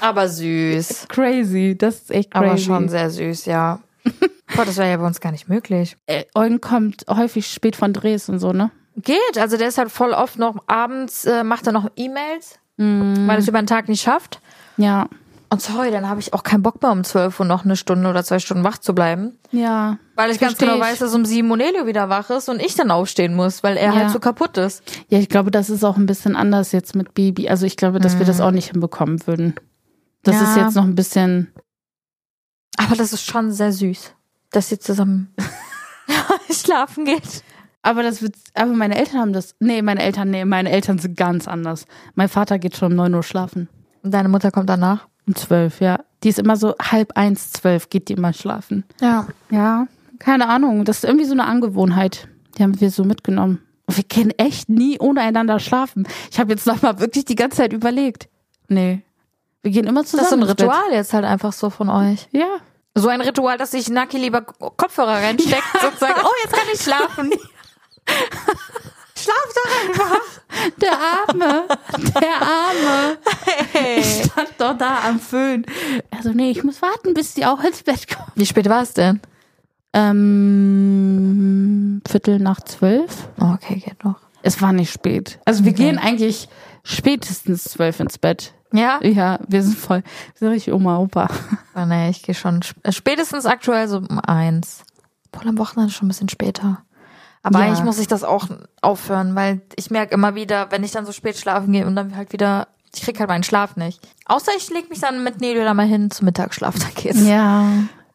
[0.00, 1.06] Aber süß.
[1.08, 2.46] Crazy, das ist echt crazy.
[2.46, 3.80] Aber schon sehr süß, ja.
[4.56, 5.96] Gott, das wäre ja bei uns gar nicht möglich.
[6.06, 8.70] äh, Eugen kommt häufig spät von Drehs und so, ne?
[8.96, 13.30] Geht, also der ist halt voll oft noch abends, äh, macht er noch E-Mails, weil
[13.30, 14.40] er es über den Tag nicht schafft.
[14.76, 15.08] Ja.
[15.52, 18.08] Und sorry, dann habe ich auch keinen Bock mehr um 12 Uhr noch eine Stunde
[18.08, 19.38] oder zwei Stunden wach zu bleiben.
[19.50, 19.98] Ja.
[20.16, 20.80] Weil ich ganz genau ich.
[20.80, 23.76] weiß, dass um 7 Uhr Nelio wieder wach ist und ich dann aufstehen muss, weil
[23.76, 23.94] er Ja.
[23.96, 24.82] halt so kaputt ist.
[25.08, 27.50] Ja, ich glaube, das ist auch ein bisschen anders jetzt mit Baby.
[27.50, 29.54] Also ich glaube, dass wir das auch nicht hinbekommen würden.
[30.22, 30.42] Das Ja.
[30.50, 31.52] ist jetzt noch ein bisschen.
[32.78, 34.14] Aber das ist schon sehr süß,
[34.52, 35.34] dass sie zusammen
[36.50, 37.42] schlafen geht.
[37.82, 38.36] Aber das wird.
[38.54, 39.54] Aber meine Eltern haben das.
[39.60, 41.84] Nee, meine Eltern, nee, meine Eltern sind ganz anders.
[42.14, 43.68] Mein Vater geht schon um 9 Uhr schlafen.
[44.02, 45.06] Und deine Mutter kommt danach?
[45.26, 46.00] Um 12, ja.
[46.22, 48.84] Die ist immer so halb eins, zwölf geht die immer schlafen.
[49.00, 49.26] Ja.
[49.50, 49.86] Ja,
[50.18, 50.84] keine Ahnung.
[50.84, 52.28] Das ist irgendwie so eine Angewohnheit.
[52.56, 53.60] Die haben wir so mitgenommen.
[53.86, 56.06] Und wir können echt nie ohne einander schlafen.
[56.30, 58.28] Ich habe jetzt nochmal wirklich die ganze Zeit überlegt.
[58.68, 59.02] Nee.
[59.62, 60.24] Wir gehen immer Das zusammen.
[60.24, 60.60] ist so ein Bett.
[60.62, 62.28] Ritual jetzt halt einfach so von euch.
[62.32, 62.48] Ja.
[62.94, 66.80] So ein Ritual, dass sich Naki lieber Kopfhörer reinsteckt und sagt, oh, jetzt kann ich
[66.80, 67.30] schlafen.
[69.22, 70.20] Schlaf doch einfach.
[70.80, 71.64] Der Arme.
[72.20, 73.18] Der Arme.
[73.72, 74.00] Hey.
[74.00, 75.64] Ich stand doch da am Föhn.
[76.10, 78.30] Also nee, ich muss warten, bis die auch ins Bett kommen.
[78.34, 79.20] Wie spät war es denn?
[80.62, 83.28] Ähm, Viertel nach zwölf.
[83.40, 84.16] Oh, okay, geht noch.
[84.42, 85.38] Es war nicht spät.
[85.44, 85.84] Also wir Okay.
[85.84, 86.48] gehen eigentlich
[86.84, 88.54] spätestens zwölf ins Bett.
[88.72, 88.98] Ja?
[89.02, 91.28] Ja, wir sind voll, wir sind richtig Oma, Opa.
[91.74, 94.82] Oh, nee, ich gehe schon sp- äh, spätestens aktuell so um eins.
[95.32, 96.82] Wohl am Wochenende schon ein bisschen später.
[97.42, 97.66] Aber Ja.
[97.66, 98.46] eigentlich muss ich das auch
[98.80, 102.16] aufhören, weil ich merke immer wieder, wenn ich dann so spät schlafen gehe und dann
[102.16, 104.00] halt wieder, ich krieg halt meinen Schlaf nicht.
[104.26, 107.24] Außer ich leg mich dann mit Nelly da mal hin zum Mittagsschlaf, da geht's.
[107.26, 107.64] Ja.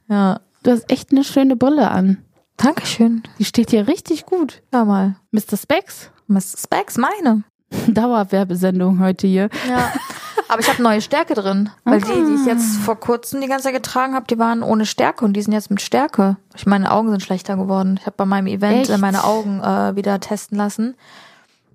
[0.07, 0.39] ja.
[0.63, 2.17] Du hast echt eine schöne Brille an.
[2.57, 3.23] Dankeschön.
[3.37, 4.61] Die steht hier richtig gut.
[4.73, 5.15] Ja mal.
[5.31, 5.57] Mr.
[5.61, 6.09] Specs?
[6.27, 6.41] Mr.
[6.57, 7.43] Specs, meine.
[7.87, 9.49] Dauerwerbesendung heute hier.
[9.69, 9.91] Ja.
[10.49, 11.69] Aber ich habe neue Stärke drin.
[11.83, 14.85] Weil die, die ich jetzt vor kurzem die ganze Zeit getragen habe, die waren ohne
[14.85, 16.37] Stärke und die sind jetzt mit Stärke.
[16.55, 17.97] Ich meine Augen sind schlechter geworden.
[17.99, 18.89] Ich habe bei meinem Event Echt?
[18.89, 20.95] äh, meine Augen äh, wieder testen lassen.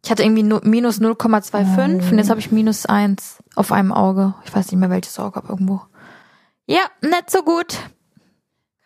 [0.04, 4.34] Ich hatte irgendwie nu- minus 0,25 und jetzt habe ich minus 1 auf einem Auge.
[4.44, 5.82] Ich weiß nicht mehr welches Auge, aber irgendwo.
[6.66, 7.78] Ja, nicht so gut.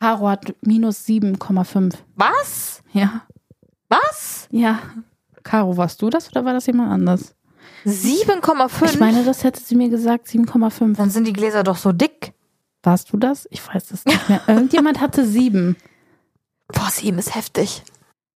[0.01, 1.95] Caro hat minus 7,5.
[2.17, 2.83] Was?
[2.93, 3.23] Ja.
[3.89, 4.49] Was?
[4.51, 4.81] Ja.
[5.45, 7.36] Caro, warst du das oder war das jemand anders?
[7.87, 8.85] 7,5?
[8.85, 10.97] Ich meine, das hätte sie mir gesagt, 7,5.
[10.97, 12.33] dann sind die Gläser doch so dick.
[12.83, 13.47] Warst du das?
[13.51, 14.41] Ich weiß es nicht mehr.
[14.49, 15.77] Irgendjemand hatte sieben.
[16.69, 17.83] Boah, 7 ist heftig.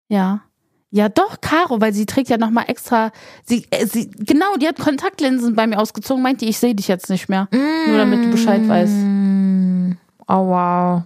[0.10, 0.42] Ja.
[0.90, 3.12] Ja, doch, Caro, weil sie trägt ja nochmal extra.
[3.46, 7.10] Sie, äh, sie, genau, die hat Kontaktlinsen bei mir ausgezogen, meinte, ich sehe dich jetzt
[7.10, 7.50] nicht mehr.
[7.52, 8.94] Nur damit du Bescheid weißt.
[8.94, 9.92] Mm.
[10.28, 11.02] Oh, wow.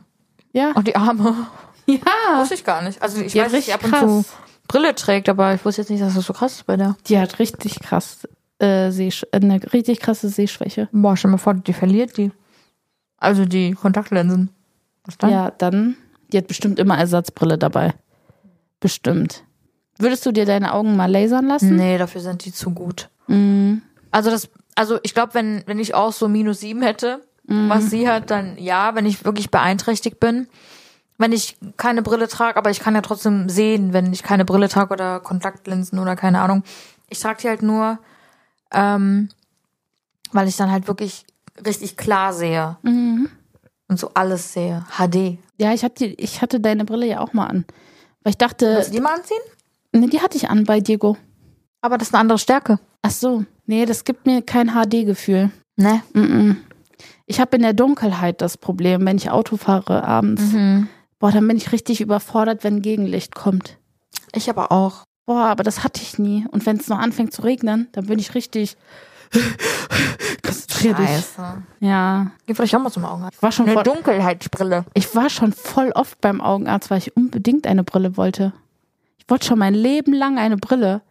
[0.54, 0.72] Ja.
[0.74, 1.48] Und die Arme.
[1.88, 2.40] Ja.
[2.40, 3.02] Wusste ich gar nicht.
[3.02, 4.02] Also ich Die weiß, richtig ab und krass.
[4.02, 4.26] zu
[4.72, 6.96] Brille trägt, aber ich wusste jetzt nicht, dass das so krass ist bei der.
[7.08, 8.26] Die hat richtig krass,
[8.60, 10.88] äh, Sehsch eine richtig krasse Sehschwäche.
[10.94, 12.32] Boah, stell mal vor, die verliert die.
[13.18, 14.50] Also die Kontaktlinsen.
[15.04, 15.30] Was dann?
[15.30, 15.98] Ja, dann,
[16.32, 17.94] die hat bestimmt immer Ersatzbrille dabei.
[18.80, 19.44] Bestimmt.
[19.98, 21.76] Würdest du dir deine Augen mal lasern lassen?
[21.76, 23.10] Nee, dafür sind die zu gut.
[23.28, 23.82] Mhm.
[24.10, 28.08] Also das, also ich glaube, wenn, wenn ich auch so minus sieben hätte, was sie
[28.08, 30.48] hat, dann ja, wenn ich wirklich beeinträchtigt bin.
[31.22, 34.68] Wenn ich keine Brille trage, aber ich kann ja trotzdem sehen, wenn ich keine Brille
[34.70, 36.64] trage oder Kontaktlinsen oder keine Ahnung.
[37.10, 38.00] Ich trage die halt nur,
[38.72, 39.30] ähm,
[40.32, 41.26] weil ich dann halt wirklich
[41.66, 43.30] richtig klar sehe Mhm.
[43.88, 44.84] und so alles sehe.
[44.98, 45.38] HD.
[45.58, 47.66] Ja, ich hatte, ich hatte deine Brille ja auch mal an.
[48.24, 49.42] Weil ich dachte, Willst du die mal anziehen?
[49.92, 51.18] nee, die hatte ich an bei Diego.
[51.82, 52.80] Aber das ist eine andere Stärke.
[53.04, 53.46] Ach so.
[53.66, 55.52] Nee, das gibt mir kein HD-Gefühl.
[55.76, 56.02] Ne?
[56.14, 56.58] Mhm.
[57.26, 60.42] Ich habe in der Dunkelheit das Problem, wenn ich Auto fahre abends.
[60.54, 60.88] Mhm.
[61.22, 63.78] Boah, dann bin ich richtig überfordert, wenn Gegenlicht kommt.
[64.34, 65.04] Ich aber auch.
[65.28, 66.46] Boah, aber das hatte ich nie.
[66.52, 68.76] Und wenn es noch anfängt zu regnen, dann bin ich richtig.
[70.44, 71.08] Konzentrier dich.
[71.08, 71.64] Scheiße.
[71.80, 72.32] Ja.
[72.48, 73.38] Geh vielleicht auch mal zum Augenarzt.
[73.38, 74.86] Ich war, schon Eine voll, Dunkelheitsbrille.
[74.96, 78.52] ich war schon voll oft beim Augenarzt, weil ich unbedingt eine Brille wollte.
[79.20, 81.02] Ich wollte schon mein Leben lang eine Brille.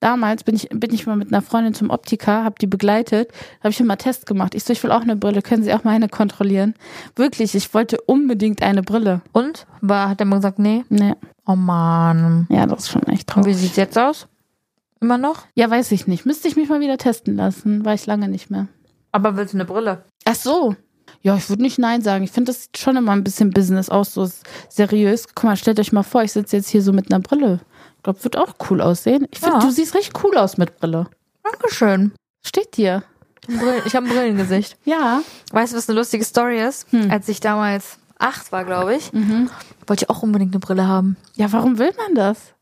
[0.00, 3.30] Damals bin ich, bin ich mal mit einer Freundin zum Optiker, habe die begleitet,
[3.60, 4.54] habe ich immer Test gemacht.
[4.54, 6.74] Ich so, ich will auch eine Brille, können Sie auch meine kontrollieren?
[7.16, 9.22] Wirklich, ich wollte unbedingt eine Brille.
[9.32, 9.66] Und?
[9.80, 10.84] War, hat der mal gesagt, nee?
[10.88, 11.14] Nee,
[11.46, 12.46] Oh man.
[12.50, 13.56] ja, das ist schon echt Und wie traurig.
[13.56, 14.28] sieht's jetzt aus?
[15.00, 15.46] Immer noch?
[15.54, 16.26] Ja, weiß ich nicht.
[16.26, 17.84] Müsste ich mich mal wieder testen lassen.
[17.84, 18.66] War ich lange nicht mehr.
[19.12, 20.04] Aber willst du eine Brille?
[20.24, 20.76] Ach so.
[21.22, 22.22] Ja, ich würde nicht Nein sagen.
[22.24, 24.28] Ich finde, das sieht schon immer ein bisschen Business aus, so
[24.68, 25.26] seriös.
[25.34, 27.60] Guck mal, stellt euch mal vor, ich sitze jetzt hier so mit einer Brille.
[28.08, 29.26] Ich glaube, wird auch cool aussehen.
[29.30, 29.60] Ich finde, Ja.
[29.60, 31.08] du siehst richtig cool aus mit Brille.
[31.42, 32.12] Dankeschön.
[32.42, 33.02] Steht dir.
[33.84, 34.78] Ich habe ein Brillengesicht.
[34.86, 35.20] Ja.
[35.52, 36.86] Weißt du, was eine lustige Story ist?
[37.10, 39.12] Als ich damals acht war, glaube ich,
[39.86, 41.18] wollte ich auch unbedingt eine Brille haben.
[41.36, 42.54] Ja, warum will man das?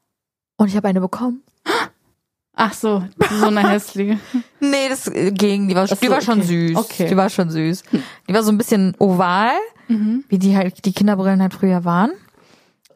[0.56, 1.42] Und ich habe eine bekommen.
[2.56, 3.04] Ach so,
[3.38, 4.18] so eine hässliche.
[4.58, 5.68] Nee, das ging.
[5.68, 6.68] Die war, so, die war schon okay.
[6.68, 6.76] süß.
[6.76, 7.06] Okay.
[7.08, 7.82] Die war schon süß.
[8.28, 9.50] Die war so ein bisschen oval,
[9.86, 10.24] Mhm.
[10.28, 12.10] wie die halt die Kinderbrillen halt früher waren.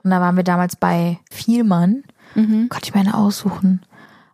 [0.03, 2.03] Und da waren wir damals bei Vielmann.
[2.35, 2.69] Mhm.
[2.69, 3.83] Konnte ich mir eine aussuchen.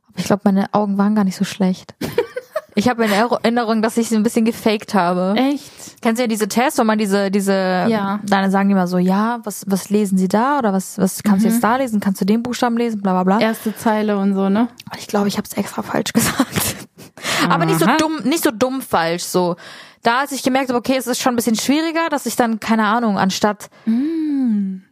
[0.09, 1.95] Aber ich glaube, meine Augen waren gar nicht so schlecht.
[2.75, 5.35] ich habe in Erinnerung, dass ich sie ein bisschen gefaked habe.
[5.37, 5.71] Echt?
[6.03, 8.21] Kennst du ja diese Tests, wo man diese, diese, Ja.
[8.25, 10.59] dann sagen die immer so, ja, was, was lesen sie da?
[10.59, 12.01] Oder was, was kannst du jetzt da lesen?
[12.01, 13.01] Kannst du den Buchstaben lesen?
[13.03, 13.41] Bla, bla, bla.
[13.41, 14.69] Erste Zeile und so, ne?
[14.99, 16.77] Ich glaube, ich habe es extra falsch gesagt.
[17.49, 19.57] Aber nicht so dumm, nicht so dumm falsch, so.
[20.03, 22.61] Da, als ich gemerkt habe, okay, es ist schon ein bisschen schwieriger, dass ich dann,
[22.61, 24.83] keine Ahnung, anstatt Mm.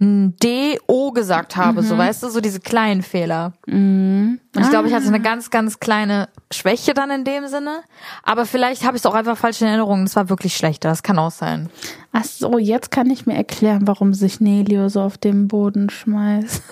[0.00, 3.52] Ein D, O gesagt habe, so, weißt du, so diese kleinen Fehler.
[3.66, 4.40] Mhm.
[4.54, 7.82] Und ich glaube, ich hatte eine ganz, ganz kleine Schwäche dann in dem Sinne.
[8.22, 10.04] Aber vielleicht habe ich es auch einfach falsch in Erinnerung.
[10.04, 10.88] Das war wirklich schlechter.
[10.88, 11.68] Das kann auch sein.
[12.12, 16.62] Ach so, jetzt kann ich mir erklären, warum sich Nelio so auf den Boden schmeißt.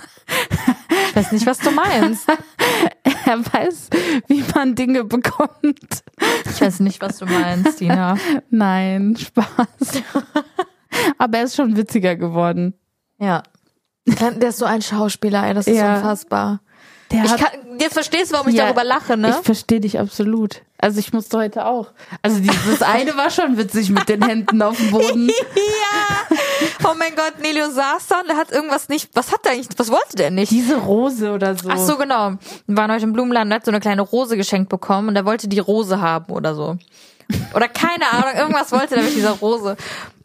[1.09, 2.27] Ich weiß nicht, was du meinst.
[3.25, 3.89] Er weiß,
[4.27, 6.03] wie man Dinge bekommt.
[6.45, 8.17] Ich weiß nicht, was du meinst, Dina.
[8.51, 10.03] Nein, Spaß.
[11.19, 12.75] Aber er ist schon witziger geworden.
[13.23, 13.43] Ja.
[14.07, 15.55] Der ist so ein Schauspieler, ey.
[15.55, 15.97] Das ist Ja.
[15.97, 16.61] unfassbar.
[17.13, 19.31] Der Ich kann, jetzt verstehst du, warum ich Ja, darüber lache, ne?
[19.39, 20.63] ich verstehe dich absolut.
[20.79, 21.89] Also ich musste heute auch.
[22.23, 25.29] Also dieses eine war schon witzig mit den Händen auf dem Boden.
[25.55, 26.37] ja.
[26.85, 29.11] Oh mein Gott, Nelio saß da und er hat irgendwas nicht.
[29.15, 29.69] Was hat er eigentlich?
[29.79, 30.51] Was wollte der nicht?
[30.51, 31.69] Diese Rose oder so.
[31.71, 32.33] Ach so, genau.
[32.67, 35.25] Wir waren heute im Blumenladen und hat so eine kleine Rose geschenkt bekommen und er
[35.27, 36.77] wollte die Rose haben oder so.
[37.55, 39.77] Oder keine Ahnung, irgendwas wollte er mit dieser Rose.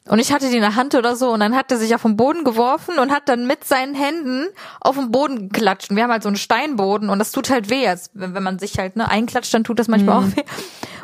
[0.09, 2.01] Und ich hatte die in der Hand oder so und dann hat er sich auf
[2.03, 4.47] den Boden geworfen und hat dann mit seinen Händen
[4.79, 5.89] auf den Boden geklatscht.
[5.89, 8.43] Und wir haben halt so einen Steinboden und das tut halt weh, als wenn, wenn
[8.43, 10.27] man sich halt ne, einklatscht, dann tut das manchmal Mhm.
[10.31, 10.43] auch weh.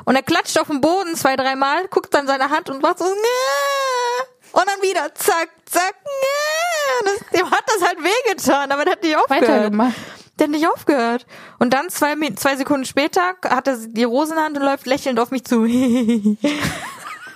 [0.06, 3.06] Und er klatscht auf den Boden zwei, dreimal, guckt dann seine Hand und macht so
[3.06, 5.96] und dann wieder zack, zack,
[7.04, 9.48] das, dem hat das halt wehgetan, aber der hat nicht aufgehört.
[9.50, 9.94] Weitergemacht.
[10.38, 11.26] Der hat nicht aufgehört.
[11.60, 14.86] Und dann zwei, zwei Sekunden später hat er die Rose in der Hand und läuft
[14.86, 15.62] lächelnd auf mich zu.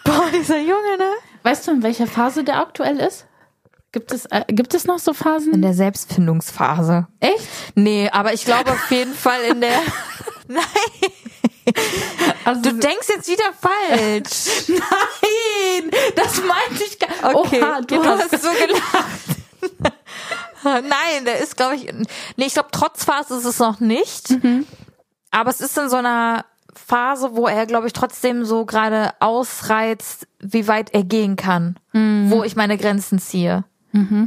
[0.04, 1.12] Boah, dieser Junge, ne?
[1.48, 3.26] Weißt du, in welcher Phase der aktuell ist?
[3.94, 5.54] Gibt es, äh, gibt es noch so Phasen?
[5.54, 7.08] In der Selbstfindungsphase.
[7.22, 7.48] Echt?
[7.74, 9.80] Nee, aber ich glaube auf jeden Fall in der.
[10.50, 10.66] Nein,
[12.44, 14.68] Also, du denkst jetzt wieder falsch.
[14.68, 19.94] nein, das meinte ich gar Okay, Oha, du du hast, hast so gelacht.
[20.84, 21.90] Nein, der ist, glaube ich,
[22.36, 24.36] nee, ich glaube, trotz Phase ist es noch nicht.
[25.32, 26.44] Aber es ist in so einer
[26.78, 32.44] Phase, wo er, glaube ich, trotzdem so gerade ausreizt, wie weit er gehen kann, wo
[32.44, 33.64] ich meine Grenzen ziehe.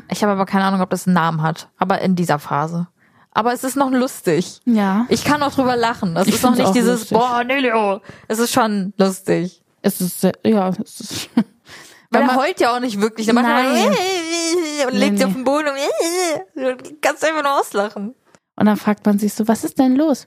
[0.09, 2.89] Ich habe aber keine Ahnung, ob das einen Namen hat, aber in dieser Phase.
[3.33, 4.61] Aber es ist noch lustig.
[4.65, 5.07] ja.
[5.09, 6.17] Ich kann auch drüber lachen.
[6.17, 7.17] Das Ich ist noch nicht dieses, lustig.
[7.19, 8.01] boah, Nelio.
[8.27, 9.63] Es ist schon lustig.
[9.83, 11.31] Es ist, sehr- ja, es ist,
[12.11, 13.27] Weil er man- heult ja auch nicht wirklich.
[13.27, 13.67] Der macht Nein.
[13.77, 13.97] immer
[14.89, 15.77] und legt Nee, sich auf den Boden und
[16.85, 18.15] du kannst einfach nur auslachen.
[18.57, 20.27] und dann fragt man sich so, was ist denn los?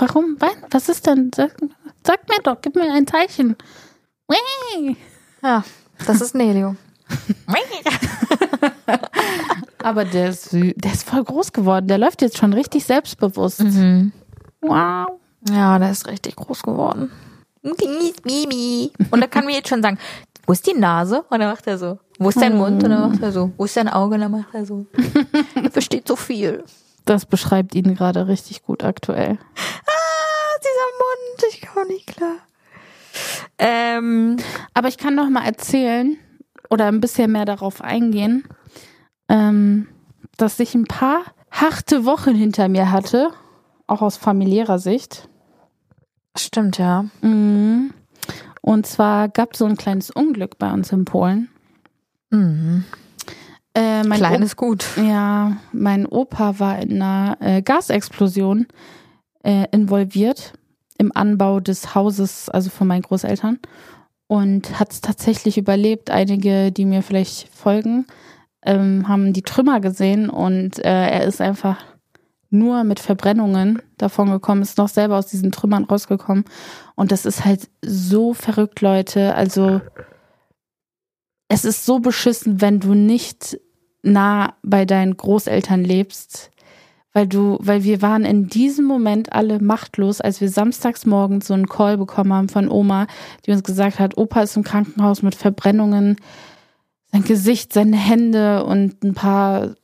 [0.00, 0.36] Warum?
[0.38, 1.30] Was, was ist denn?
[1.34, 1.54] Sag,
[2.06, 3.54] sag mir doch, gib mir ein Zeichen.
[5.42, 5.62] Ja,
[6.06, 6.74] das ist Nelio.
[9.82, 11.86] Aber der ist, der ist voll groß geworden.
[11.86, 13.62] Der läuft jetzt schon richtig selbstbewusst.
[13.62, 14.12] Mhm.
[14.62, 15.20] Wow.
[15.50, 17.10] Ja, der ist richtig groß geworden.
[19.10, 19.98] Und er kann mir jetzt schon sagen,
[20.46, 21.24] wo ist die Nase?
[21.28, 21.98] Und dann macht er so.
[22.18, 22.82] Wo ist dein Mund?
[22.82, 23.52] Und dann macht er so.
[23.56, 24.14] Wo ist dein Auge?
[24.14, 24.86] Und dann macht er so.
[25.54, 26.64] Er versteht so viel.
[27.04, 29.38] Das beschreibt ihn gerade richtig gut aktuell.
[31.70, 32.36] Ich komme nicht klar.
[33.58, 34.36] Ähm,
[34.74, 36.16] Aber ich kann noch mal erzählen
[36.68, 38.44] oder ein bisschen mehr darauf eingehen,
[39.28, 39.86] ähm,
[40.36, 43.30] dass ich ein paar harte Wochen hinter mir hatte,
[43.86, 45.28] auch aus familiärer Sicht.
[46.36, 47.04] stimmt, ja.
[47.22, 47.92] Mhm.
[48.62, 51.50] Und zwar gab es so ein kleines Unglück bei uns in Polen.
[52.30, 52.84] Mhm.
[53.74, 54.84] Äh, mein Klein ist gut.
[54.96, 58.66] Ja, mein Opa war in einer äh, Gasexplosion
[59.44, 60.52] äh, involviert
[61.00, 63.58] im Anbau des Hauses, also von meinen Großeltern.
[64.26, 66.10] Und hat es tatsächlich überlebt.
[66.10, 68.06] Einige, die mir vielleicht folgen,
[68.62, 71.78] ähm, haben die Trümmer gesehen und äh, er ist einfach
[72.50, 76.44] nur mit Verbrennungen davon gekommen, ist noch selber aus diesen Trümmern rausgekommen.
[76.96, 79.34] Und das ist halt so verrückt, Leute.
[79.34, 79.80] Also
[81.48, 83.58] es ist so beschissen, wenn du nicht
[84.02, 86.50] nah bei deinen Großeltern lebst,
[87.12, 91.54] weil du, weil wir waren in diesem Moment alle machtlos, als wir samstags morgens so
[91.54, 93.06] einen Call bekommen haben von Oma,
[93.46, 96.16] die uns gesagt hat, Opa ist im Krankenhaus mit Verbrennungen,
[97.12, 99.74] sein Gesicht, seine Hände und ein paar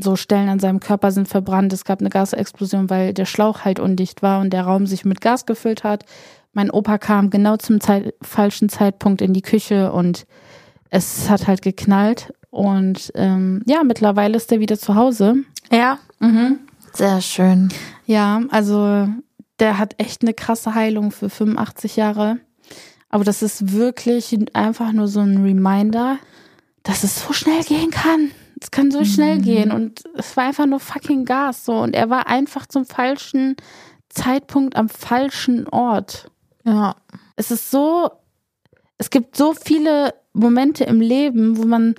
[0.00, 1.72] so Stellen an seinem Körper sind verbrannt.
[1.72, 5.20] Es gab eine Gasexplosion, weil der Schlauch halt undicht war und der Raum sich mit
[5.20, 6.04] Gas gefüllt hat.
[6.52, 10.26] Mein Opa kam genau zum Zeit falschen Zeitpunkt in die Küche und
[10.90, 12.32] es hat halt geknallt.
[12.50, 15.36] Und ähm, ja, mittlerweile ist er wieder zu Hause.
[15.70, 15.98] Ja.
[16.20, 16.60] Mhm.
[16.94, 17.72] Sehr schön.
[18.06, 19.08] Ja, also
[19.58, 22.38] der hat echt eine krasse Heilung für 85 Jahre.
[23.08, 26.18] Aber das ist wirklich einfach nur so ein Reminder,
[26.82, 28.30] dass es so schnell gehen kann.
[28.60, 29.70] Es kann so schnell gehen.
[29.70, 31.64] Und es war einfach nur fucking Gas.
[31.64, 31.76] So.
[31.76, 33.56] Und er war einfach zum falschen
[34.08, 36.30] Zeitpunkt am falschen Ort.
[36.64, 36.96] Ja.
[37.36, 38.10] Es ist so,
[38.98, 41.94] es gibt so viele Momente im Leben, wo man,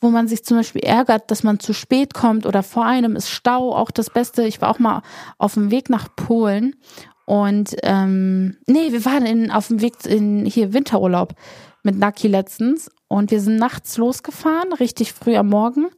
[0.00, 3.30] wo man sich zum Beispiel ärgert, dass man zu spät kommt oder vor einem ist
[3.30, 4.44] Stau auch das Beste.
[4.44, 5.02] Ich war auch mal
[5.38, 6.76] auf dem Weg nach Polen
[7.26, 11.34] und ähm, nee, wir waren in, auf dem Weg in hier Winterurlaub
[11.82, 15.88] mit Naki letztens und wir sind nachts losgefahren, richtig früh am Morgen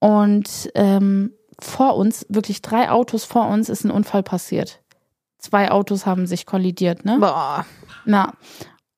[0.00, 4.80] und ähm, vor uns, wirklich drei Autos vor uns, ist ein Unfall passiert.
[5.38, 7.18] Zwei Autos haben sich kollidiert, ne?
[7.18, 7.64] Boah.
[8.04, 8.32] Na.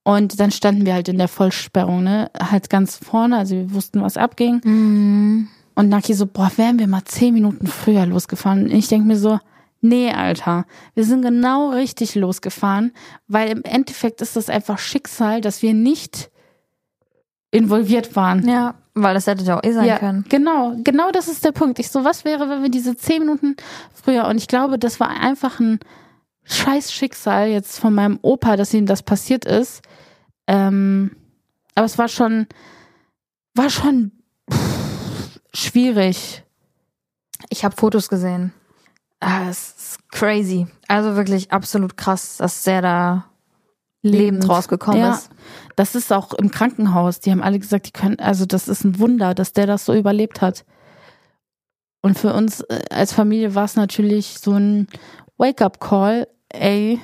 [0.02, 2.30] Und dann standen wir halt in der Vollsperrung, ne?
[2.40, 4.60] Halt ganz vorne, also wir wussten, was abging.
[4.64, 5.48] Mhm.
[5.74, 8.64] Und Naki so, boah, wären wir mal zehn Minuten früher losgefahren.
[8.64, 9.38] Und ich denk mir so,
[9.80, 12.92] nee, Alter, wir sind genau richtig losgefahren,
[13.28, 16.30] weil im Endeffekt ist das einfach Schicksal, dass wir nicht
[17.50, 18.46] involviert waren.
[18.48, 20.24] Ja, weil das hätte ja auch eh sein ja, können.
[20.28, 21.78] Genau, genau das ist der Punkt.
[21.78, 23.56] Ich so, was wäre, wenn wir diese zehn Minuten
[23.92, 25.80] früher und ich glaube, das war einfach ein
[26.50, 29.82] scheiß Schicksal jetzt von meinem Opa, dass ihm das passiert ist.
[30.46, 31.16] Ähm,
[31.74, 32.46] aber es war schon,
[33.54, 34.12] war schon
[34.52, 36.44] pff, schwierig.
[37.48, 38.52] Ich habe Fotos gesehen.
[39.20, 40.66] Ah, es ist crazy.
[40.88, 43.30] Also wirklich absolut krass, dass der da
[44.02, 45.30] lebend rausgekommen ja, ist.
[45.76, 47.20] Das ist auch im Krankenhaus.
[47.20, 49.94] Die haben alle gesagt, die können, also das ist ein Wunder, dass der das so
[49.94, 50.64] überlebt hat.
[52.02, 54.88] Und für uns äh, als Familie war es natürlich so ein
[55.36, 56.28] Wake-up-Call.
[56.50, 57.00] Ey,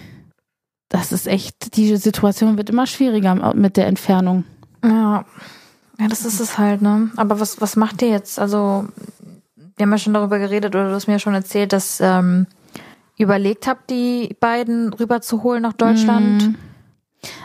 [0.88, 4.44] das ist echt, die Situation wird immer schwieriger mit der Entfernung.
[4.84, 5.24] Ja.
[5.98, 7.10] Ja, das ist es halt, ne?
[7.16, 8.38] Aber was, was macht ihr jetzt?
[8.38, 8.86] Also,
[9.76, 12.46] wir haben ja schon darüber geredet oder du hast mir ja schon erzählt, dass ähm,
[13.16, 16.48] ihr überlegt habt, die beiden rüberzuholen nach Deutschland.
[16.48, 16.54] Mhm.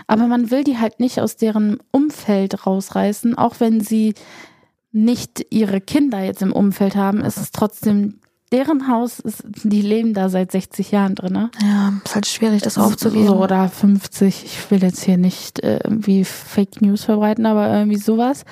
[0.05, 4.15] Aber man will die halt nicht aus deren Umfeld rausreißen, auch wenn sie
[4.91, 8.19] nicht ihre Kinder jetzt im Umfeld haben, ist es trotzdem
[8.51, 11.33] deren Haus, ist, die leben da seit 60 Jahren drin.
[11.33, 11.51] Ne?
[11.61, 13.27] Ja, ist halt schwierig, das aufzugeben.
[13.27, 14.43] So, oder 50.
[14.45, 18.43] Ich will jetzt hier nicht äh, irgendwie Fake News verbreiten, aber irgendwie sowas.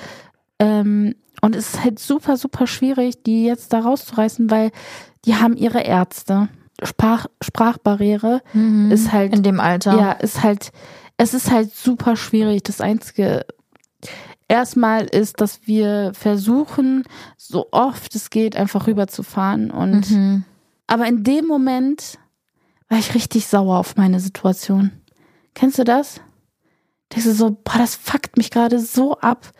[0.59, 4.71] Ähm, und es ist halt super, super schwierig, die jetzt da rauszureißen, weil
[5.25, 6.49] die haben ihre Ärzte.
[6.83, 8.91] Sprach, Sprachbarriere Mhm.
[8.91, 9.97] ist halt in dem Alter.
[9.99, 10.71] ja, ist halt,
[11.17, 12.63] es ist halt super schwierig.
[12.63, 13.45] Das Einzige,
[14.49, 17.03] erstmal ist, dass wir versuchen,
[17.37, 19.71] so oft es geht, einfach rüberzufahren.
[19.71, 20.43] Und, Mhm.
[20.87, 22.17] aber in dem Moment
[22.89, 24.91] war ich richtig sauer auf meine Situation.
[25.53, 26.19] Kennst du das?
[27.13, 29.51] Denkst du so, boah, das fuckt mich gerade so ab.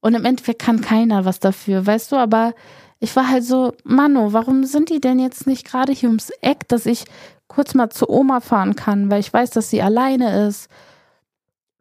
[0.00, 2.16] Und im Endeffekt kann keiner was dafür, weißt du?
[2.16, 2.54] Aber
[3.00, 6.68] ich war halt so, Mano, warum sind die denn jetzt nicht gerade hier ums Eck,
[6.68, 7.04] dass ich
[7.48, 10.68] kurz mal zu Oma fahren kann, weil ich weiß, dass sie alleine ist.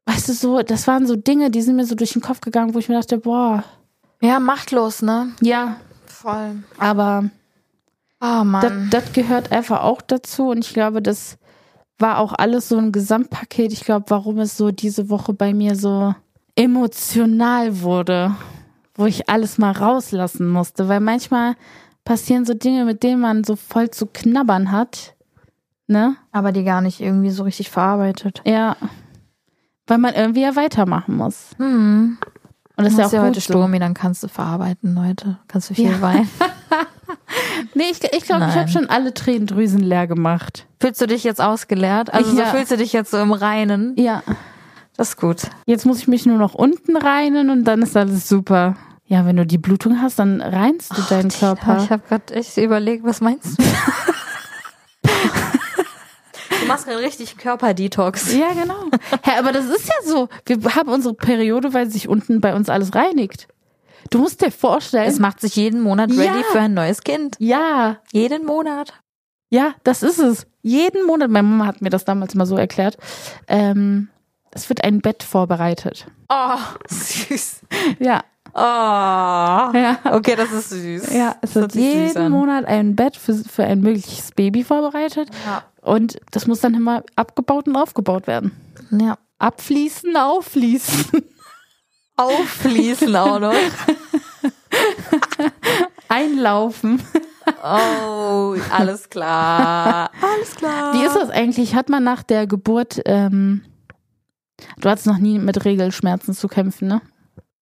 [0.06, 2.74] Weißt du, so, das waren so Dinge, die sind mir so durch den Kopf gegangen,
[2.74, 3.64] wo ich mir dachte, boah,
[4.22, 5.32] Ja, machtlos, ne?
[5.42, 6.64] ja, Voll.
[6.78, 7.30] aber
[8.22, 8.88] Oh das, Mann.
[8.92, 11.38] das gehört einfach auch dazu und ich glaube, das
[12.00, 13.72] war auch alles so ein Gesamtpaket.
[13.74, 16.14] Ich glaube, warum es so diese Woche bei mir so
[16.56, 18.36] emotional wurde,
[18.96, 21.56] wo ich alles mal rauslassen musste, weil manchmal
[22.04, 25.16] passieren so Dinge, mit denen man so voll zu knabbern hat,
[25.88, 26.16] ne?
[26.32, 28.42] Aber die gar nicht irgendwie so richtig verarbeitet.
[28.46, 28.76] Ja.
[29.88, 31.52] Weil man irgendwie ja weitermachen muss.
[31.58, 32.18] Hm.
[32.78, 33.54] Und das ist ja auch ja gut heute so.
[33.54, 35.38] Sturmi, dann kannst du verarbeiten, Leute.
[35.48, 36.02] Kannst du viel Ja.
[36.02, 36.30] weinen.
[37.74, 40.66] Nee, ich glaube, ich, glaub, ich habe schon alle Tränendrüsen leer gemacht.
[40.80, 42.14] Fühlst du dich jetzt ausgeleert?
[42.14, 42.46] Also Ja.
[42.46, 43.94] so fühlst du dich jetzt so im Reinen?
[43.98, 44.24] Ja.
[44.98, 45.42] Das ist gut.
[45.66, 48.76] Jetzt muss ich mich nur noch unten reinen und dann ist alles super.
[49.08, 51.78] Ja, wenn du die Blutung hast, dann reinst du deinen Körper.
[51.84, 53.64] Ich habe gerade echt überlegt, was meinst du?
[56.66, 58.34] du machst gerade richtig Körperdetox.
[58.34, 58.86] Ja, genau.
[59.24, 60.28] Hä, aber das ist ja so.
[60.46, 63.48] Wir haben unsere Periode, weil sich unten bei uns alles reinigt.
[64.12, 65.08] Du musst dir vorstellen.
[65.08, 66.44] Es macht sich jeden Monat ready Ja.
[66.52, 67.36] für ein neues Kind.
[67.40, 68.94] ja, Jeden Monat.
[69.50, 70.46] ja, das ist es.
[70.62, 72.98] Jeden Monat, meine Mama hat mir das damals mal so erklärt,
[73.48, 74.10] ähm,
[74.52, 76.08] es wird ein Bett vorbereitet.
[76.30, 76.58] Oh,
[76.88, 77.62] süß.
[78.00, 78.24] Ja,
[78.58, 78.62] Oh.
[78.62, 80.00] ja.
[80.06, 81.14] Okay, das ist süß.
[81.14, 82.32] Ja, es Das wird jeden.
[82.32, 85.28] Monat ein Bett für, für ein mögliches Baby vorbereitet.
[85.46, 85.64] Ja.
[85.82, 88.52] Und das muss dann immer abgebaut und aufgebaut werden.
[88.92, 89.18] ja.
[89.38, 91.06] Abfließen, auffließen.
[92.16, 93.54] Auffließen auch noch.
[96.08, 97.02] Einlaufen.
[97.62, 100.10] Oh, alles klar.
[100.22, 100.94] Alles klar.
[100.94, 101.76] Wie ist das eigentlich?
[101.76, 103.66] Hat man nach der Geburt, ähm,
[104.80, 107.02] du hattest noch nie mit Regelschmerzen zu kämpfen, ne?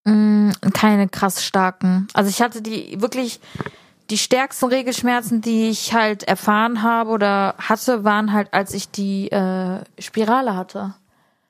[0.05, 2.07] Mm, keine krass starken.
[2.13, 3.39] Also ich hatte die wirklich
[4.09, 9.31] die stärksten Regelschmerzen, die ich halt erfahren habe oder hatte, waren halt, als ich die
[9.31, 10.95] äh, Spirale hatte.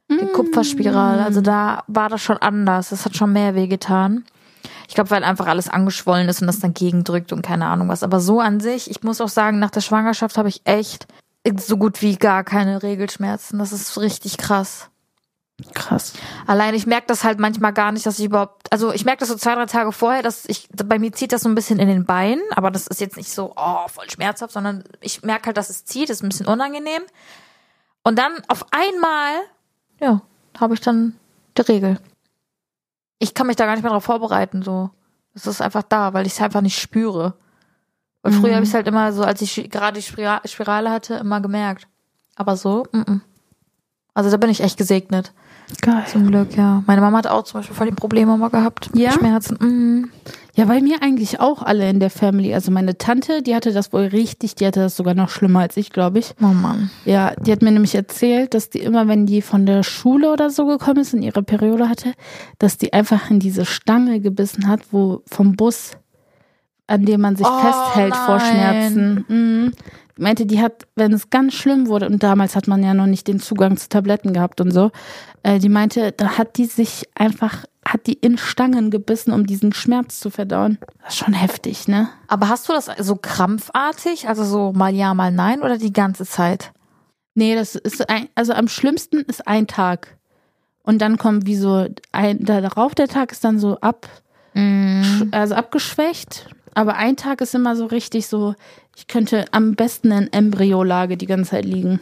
[0.09, 1.23] Die Kupferspirale.
[1.23, 2.89] Also da war das schon anders.
[2.89, 4.25] Das hat schon mehr wehgetan.
[4.87, 8.03] Ich glaube, weil einfach alles angeschwollen ist und das dann gegendrückt und keine Ahnung was.
[8.03, 11.07] Aber so an sich, ich muss auch sagen, nach der Schwangerschaft habe ich echt
[11.57, 13.59] so gut wie gar keine Regelschmerzen.
[13.59, 14.89] Das ist richtig krass.
[15.73, 16.13] Krass.
[16.47, 19.29] Allein ich merke das halt manchmal gar nicht, dass ich überhaupt, also ich merke das
[19.29, 21.87] so zwei, drei Tage vorher, dass ich, bei mir zieht das so ein bisschen in
[21.87, 25.57] den Beinen, aber das ist jetzt nicht so, oh, voll schmerzhaft, sondern ich merke halt,
[25.57, 27.03] dass es zieht, ist ein bisschen unangenehm.
[28.03, 29.33] Und dann auf einmal,
[30.01, 30.21] ja,
[30.59, 31.15] habe ich dann
[31.57, 31.99] die Regel.
[33.19, 34.89] Ich kann mich da gar nicht mehr drauf vorbereiten, so.
[35.35, 37.35] Es ist einfach da, weil ich es einfach nicht spüre.
[38.21, 38.55] Und früher Mhm.
[38.55, 41.87] habe ich halt immer so, als ich gerade die Spira- Spirale hatte, immer gemerkt.
[42.35, 43.21] Aber so, mm -mm.
[44.13, 45.31] also da bin ich echt gesegnet.
[45.81, 46.03] Geil.
[46.07, 46.83] Zum Glück, ja.
[46.87, 48.93] Meine Mama hat auch zum Beispiel voll die Probleme immer gehabt.
[48.93, 49.11] mit Ja?
[49.11, 49.57] Schmerzen.
[49.59, 50.09] Mhm.
[50.55, 52.53] Ja, bei mir eigentlich auch alle in der Family.
[52.53, 55.77] Also meine Tante, die hatte das wohl richtig, die hatte das sogar noch schlimmer als
[55.77, 56.35] ich, glaube ich.
[56.41, 56.91] Oh Mann.
[57.05, 60.51] Ja, die hat mir nämlich erzählt, dass die immer, wenn die von der Schule oder
[60.51, 62.13] so gekommen ist und ihre Periode hatte,
[62.59, 65.91] dass die einfach in diese Stange gebissen hat, wo vom Bus,
[66.85, 68.51] an dem man sich Oh, festhält vor nein.
[68.51, 69.25] Schmerzen.
[69.27, 69.71] Mhm.
[70.17, 73.27] Meinte, die hat, wenn es ganz schlimm wurde, und damals hat man ja noch nicht
[73.27, 74.91] den Zugang zu Tabletten gehabt und so,
[75.41, 79.73] äh, die meinte, da hat die sich einfach, hat die in Stangen gebissen, um diesen
[79.73, 80.77] Schmerz zu verdauen.
[81.03, 82.09] Das ist schon heftig, ne?
[82.27, 86.25] Aber hast du das so krampfartig, also so mal ja, mal nein oder die ganze
[86.25, 86.71] Zeit?
[87.35, 90.17] Nee, das ist ein, also am schlimmsten ist ein Tag.
[90.83, 94.07] Und dann kommt wie so ein, darauf der Tag ist dann so ab,
[94.55, 95.29] Mhm.
[95.31, 96.47] also abgeschwächt.
[96.75, 98.55] Aber ein Tag ist immer so richtig so,
[98.95, 101.99] ich könnte am besten in Embryolage die ganze Zeit liegen.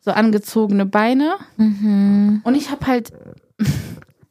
[0.00, 1.36] So angezogene Beine.
[1.56, 2.40] Mhm.
[2.44, 3.12] Und ich habe halt,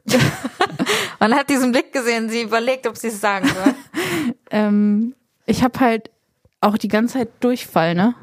[1.19, 3.73] Man hat diesen Blick gesehen, sie überlegt, ob sie es sagen soll.
[4.51, 6.11] ähm, ich habe halt
[6.61, 8.15] auch die ganze Zeit Durchfall, ne?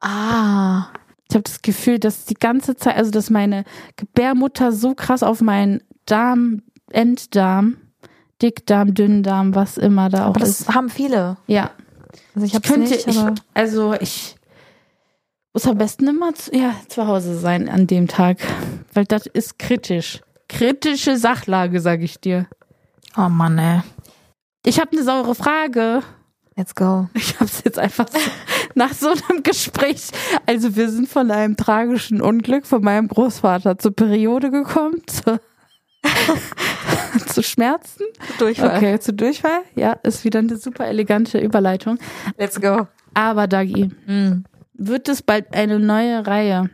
[0.00, 0.88] ah.
[1.28, 3.64] Ich habe das Gefühl, dass die ganze Zeit, also dass meine
[3.96, 6.60] Gebärmutter so krass auf meinen Darm,
[6.90, 7.78] Enddarm,
[8.42, 10.74] Dickdarm, Dünndarm, was immer da auch Aber das ist.
[10.74, 11.38] haben viele.
[11.46, 11.70] Ja.
[12.34, 13.18] Also ich Ich hab's könnte, nicht, ich,
[13.54, 14.36] also ich
[15.52, 18.38] muss am besten immer zu, ja, zu Hause sein an dem Tag,
[18.94, 20.20] weil das ist kritisch.
[20.48, 22.46] Kritische Sachlage, sage ich dir.
[23.16, 23.80] oh Mann, ey.
[24.64, 26.02] Ich habe eine saure Frage.
[26.56, 27.08] Let's go.
[27.14, 28.18] Ich habe es jetzt einfach so,
[28.74, 30.08] nach so einem Gespräch.
[30.46, 35.40] Also wir sind von einem tragischen Unglück von meinem Großvater zur Periode gekommen, zu,
[37.26, 38.04] zu Schmerzen.
[38.38, 38.76] Durchfall.
[38.76, 39.60] Okay, zu Durchfall.
[39.74, 41.98] Ja, ist wieder eine super elegante Überleitung.
[42.38, 42.86] Let's go.
[43.14, 44.44] Aber Dagi, Mhm.
[44.74, 46.70] wird es bald eine neue Reihe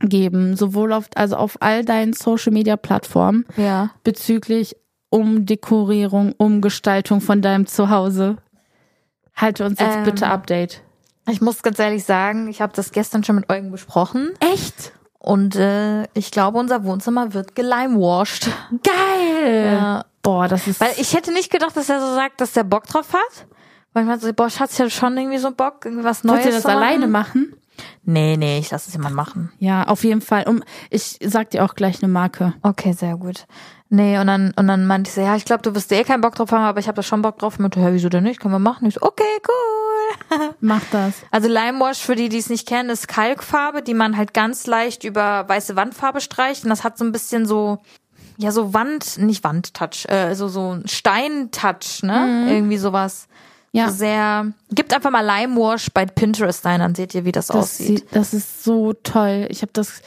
[0.00, 3.90] geben, sowohl auf, also auf all deinen Social Media Plattformen Ja.
[4.04, 4.76] bezüglich
[5.10, 8.36] Umdekorierung, Umgestaltung von deinem Zuhause.
[9.34, 10.04] Halte uns jetzt Ähm.
[10.04, 10.82] bitte Update.
[11.28, 14.92] Ich muss ganz ehrlich sagen, ich habe das gestern schon mit Eugen besprochen Echt?
[15.26, 18.48] Und äh, ich glaube, unser Wohnzimmer wird gelimewashed.
[18.84, 19.72] Geil!
[19.72, 20.04] Ja.
[20.22, 20.80] Boah, das ist.
[20.80, 23.46] Weil ich hätte nicht gedacht, dass er so sagt, dass der Bock drauf hat.
[23.92, 26.44] Weil ich meinte so, boah, Schatz, ich hatte schon irgendwie so Bock, irgendwie was Neues
[26.44, 26.76] Wollt ihr das machen.
[26.76, 27.56] alleine machen?
[28.04, 29.50] Nee, nee, ich lasse es jemand machen.
[29.58, 30.44] Ja, auf jeden Fall.
[30.44, 32.54] Um, ich sag dir auch gleich eine Marke.
[32.62, 33.46] Okay, sehr gut.
[33.88, 36.20] Nee, und dann, und dann meinte ich so, ja, ich glaube, du wirst eh keinen
[36.20, 37.54] Bock drauf haben, aber ich habe da schon Bock drauf.
[37.54, 38.40] Und meinte, ja, wieso denn nicht?
[38.40, 38.86] Können wir machen?
[38.88, 40.54] Ich so, okay, cool.
[40.60, 41.14] Mach das.
[41.30, 45.04] Also Limewash, für die, die es nicht kennen, ist Kalkfarbe, die man halt ganz leicht
[45.04, 46.64] über weiße Wandfarbe streicht.
[46.64, 47.78] Und das hat so ein bisschen so,
[48.38, 52.46] ja, so Wand, nicht Wandtouch, äh, so, so ein Steintouch, ne?
[52.50, 53.28] Irgendwie sowas.
[53.70, 53.88] Ja.
[53.90, 57.56] So sehr, gibt einfach mal Limewash bei Pinterest ein, dann seht ihr, wie das, Das,
[57.56, 57.86] aussieht.
[57.86, 59.46] sieht, das ist so toll.
[59.50, 60.02] Ich habe das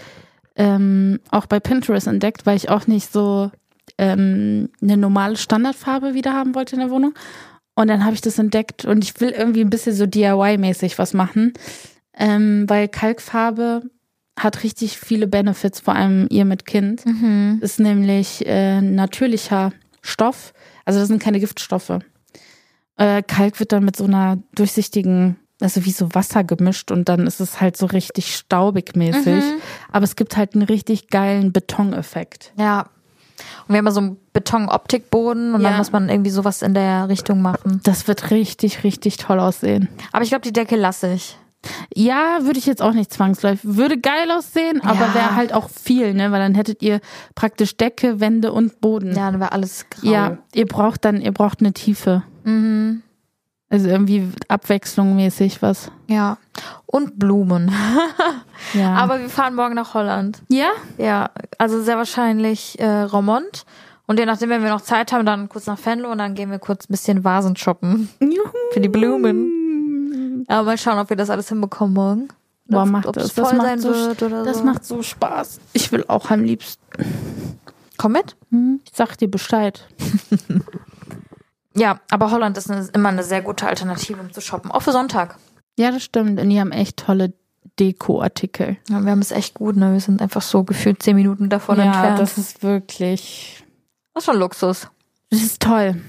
[0.56, 3.52] ähm, auch bei Pinterest entdeckt, weil ich auch nicht so
[4.00, 7.14] ähm, eine normale Standardfarbe wieder haben wollte in der Wohnung.
[7.76, 11.14] Und dann habe ich das entdeckt und ich will irgendwie ein bisschen so DIY-mäßig was
[11.14, 11.54] machen,
[12.18, 13.84] ähm, weil Kalkfarbe
[14.38, 17.06] hat richtig viele Benefits, vor allem ihr mit Kind.
[17.06, 17.60] Mhm.
[17.62, 20.54] Ist nämlich äh, natürlicher Stoff,
[20.86, 22.00] also das sind keine Giftstoffe.
[22.98, 27.28] Äh, Kalk wird dann mit so einer durchsichtigen, also wie so Wasser gemischt und dann
[27.28, 29.44] ist es halt so richtig staubig mäßig.
[29.92, 32.54] Aber es gibt halt einen richtig geilen Betoneffekt.
[32.58, 32.90] Ja.
[33.68, 35.70] Und wir haben ja so einen Beton-Optikboden und Ja.
[35.70, 37.82] dann muss man irgendwie sowas in der Richtung machen.
[37.84, 39.90] Das wird richtig, richtig toll aussehen.
[40.12, 41.38] Aber ich glaube, die Decke lasse ich.
[41.94, 43.60] Ja, würde ich jetzt auch nicht zwangsläufig.
[43.76, 45.14] Würde geil aussehen, aber Ja.
[45.14, 46.32] wäre halt auch viel, ne?
[46.32, 47.02] Weil dann hättet ihr
[47.36, 49.10] praktisch Decke, Wände und Boden.
[49.16, 50.10] Ja, dann wäre alles grau.
[50.10, 52.24] Ja, ihr braucht dann, ihr braucht eine Tiefe.
[52.46, 53.02] Mhm.
[53.72, 55.92] Also irgendwie abwechslungsmäßig was.
[56.08, 56.38] Ja.
[56.86, 57.72] Und Blumen.
[58.74, 58.94] Ja.
[58.96, 60.42] Aber wir fahren morgen nach Holland.
[60.50, 60.68] ja?
[60.98, 63.64] Ja, also sehr wahrscheinlich äh, Romont.
[64.06, 66.52] Und je nachdem, wenn wir noch Zeit haben, dann kurz nach Venlo und dann gehen
[66.52, 68.50] wir kurz ein bisschen Vasen shoppen Juhu.
[68.74, 70.44] für die Blumen.
[70.50, 72.28] Aber mal schauen, ob wir das alles hinbekommen morgen.
[72.68, 73.28] Boah, Ob- macht ob das.
[73.28, 74.14] es Das voll macht, sein so,
[74.44, 74.64] das so.
[74.66, 75.60] macht so Spaß.
[75.74, 76.84] Ich will auch am liebsten.
[77.98, 78.36] Komm mit.
[78.84, 79.88] Ich sag dir Bescheid.
[81.76, 84.72] Ja, aber Holland ist eine, immer eine sehr gute Alternative, um zu shoppen.
[84.72, 85.38] Auch für Sonntag.
[85.78, 86.40] Ja, das stimmt.
[86.40, 87.34] Und die haben echt tolle
[87.80, 88.78] Deko-Artikel.
[88.90, 89.94] Ja, wir haben es echt gut, ne?
[89.94, 92.20] Wir sind einfach so gefühlt zehn Minuten davon ja, entfernt.
[92.20, 93.64] das ist wirklich.
[94.14, 94.88] das ist schon Luxus.
[95.30, 96.02] Das ist toll.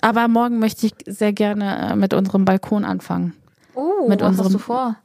[0.00, 3.34] Aber morgen möchte ich sehr gerne äh, mit unserem Balkon anfangen.
[3.74, 4.96] Oh, Mit was hast unserem- du vor?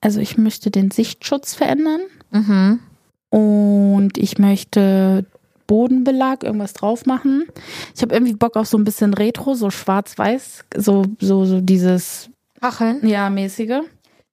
[0.00, 2.00] Also ich möchte den Sichtschutz verändern
[2.30, 2.78] Mhm.
[3.30, 5.24] und ich möchte
[5.66, 7.46] Bodenbelag, irgendwas drauf machen.
[7.94, 12.30] Ich habe irgendwie Bock auf so ein bisschen Retro, so schwarz-weiß, so, so, so dieses,
[12.60, 13.06] Kacheln.
[13.06, 13.80] ja, mäßige.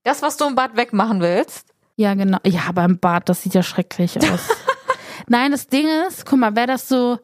[0.04, 1.68] Das, was du im Bad wegmachen willst.
[1.96, 2.40] Ja, genau.
[2.46, 4.50] Ja, aber im Bad, das sieht ja schrecklich aus.
[5.28, 7.20] Nein, das Ding ist, guck mal, wäre das so,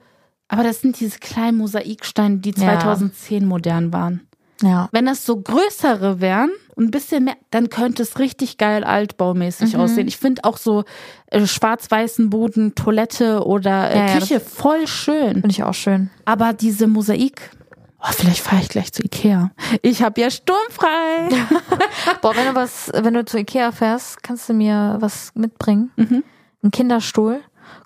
[0.47, 2.79] aber das sind diese kleinen Mosaiksteine, die Ja.
[2.79, 4.27] 2010 modern waren.
[4.61, 4.89] Ja.
[4.91, 9.73] Wenn das so größere wären und ein bisschen mehr, dann könnte es richtig geil altbaumäßig
[9.73, 9.79] Mhm.
[9.81, 10.07] aussehen.
[10.07, 10.83] Ich finde auch so
[11.31, 15.33] äh, schwarz-weißen Boden, Toilette oder äh, Ja, ja, Küche voll schön.
[15.33, 16.09] Finde ich auch schön.
[16.25, 17.51] Aber diese Mosaik,
[17.99, 19.49] Oh, vielleicht fahre ich gleich zu Ikea.
[19.81, 21.29] Ich habe ja sturmfrei.
[22.21, 25.89] Boah, wenn du was, wenn du zu Ikea fährst, kannst du mir was mitbringen?
[25.95, 26.23] Mhm.
[26.63, 27.39] Ein Kinderstuhl.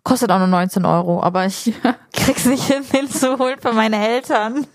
[0.04, 1.74] Kostet auch nur 19 Euro, aber ich
[2.14, 4.68] krieg's nicht hin, den zu holen für meine Eltern.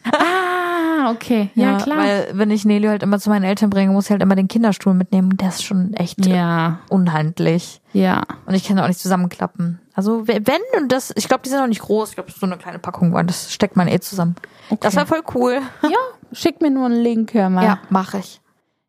[0.96, 1.50] Ah, okay.
[1.54, 1.98] Ja, klar.
[1.98, 4.48] Weil wenn ich Nelio halt immer zu meinen Eltern bringe, muss ich halt immer den
[4.48, 5.36] Kinderstuhl mitnehmen.
[5.36, 7.80] Der ist schon echt ja, unhandlich.
[7.92, 8.22] ja.
[8.46, 9.80] Und ich kann auch nicht zusammenklappen.
[9.94, 10.42] Also wenn
[10.78, 12.10] und das, ich glaube, die sind auch nicht groß.
[12.10, 14.36] Ich glaube, das ist so eine kleine Packung, weil das steckt man eh zusammen.
[14.80, 15.60] Das war voll cool.
[15.82, 15.98] Ja,
[16.32, 17.64] schick mir nur einen Link, hör mal.
[17.64, 18.40] Ja, mache ich.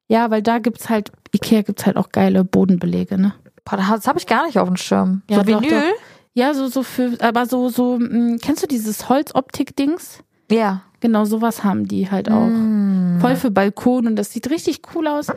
[0.07, 3.33] Ja, weil da gibt's halt, Ikea gibt's halt auch geile Bodenbelege, ne?
[3.65, 5.21] Boah, das habe ich gar nicht auf dem Schirm.
[5.29, 5.93] Ja, so doch, Vinyl?
[6.33, 10.19] Ja, so, so für, aber so, so, mh, kennst du dieses Holzoptik-Dings?
[10.49, 10.83] Ja.
[10.99, 12.47] Genau, sowas haben die halt auch.
[12.47, 13.19] Mm.
[13.19, 15.27] Voll für Balkon und das sieht richtig cool aus.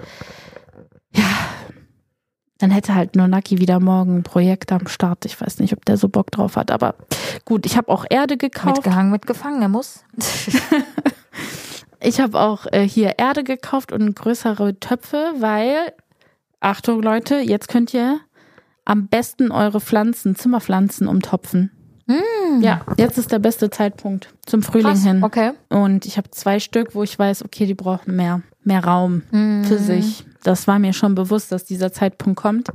[1.14, 1.24] Ja.
[2.58, 5.24] Dann hätte halt nur Naki wieder morgen ein Projekt am Start.
[5.24, 6.94] Ich weiß nicht, ob der so Bock drauf hat, aber
[7.44, 8.76] gut, ich habe auch Erde gekauft.
[8.76, 10.04] Mitgehangen, mitgefangen, er muss.
[12.02, 15.92] Ich habe auch äh, hier Erde gekauft und größere Töpfe, weil,
[16.58, 18.20] Achtung Leute, jetzt könnt ihr
[18.86, 21.70] am besten eure Pflanzen, Zimmerpflanzen umtopfen.
[22.60, 25.04] Ja, jetzt ist der beste Zeitpunkt zum Frühling Krass.
[25.04, 25.22] hin.
[25.22, 25.52] Okay.
[25.68, 29.64] Und ich habe zwei Stück, wo ich weiß, okay, die brauchen mehr, mehr Raum Mhm.
[29.64, 30.24] für sich.
[30.42, 32.68] Das war mir schon bewusst, dass dieser Zeitpunkt kommt.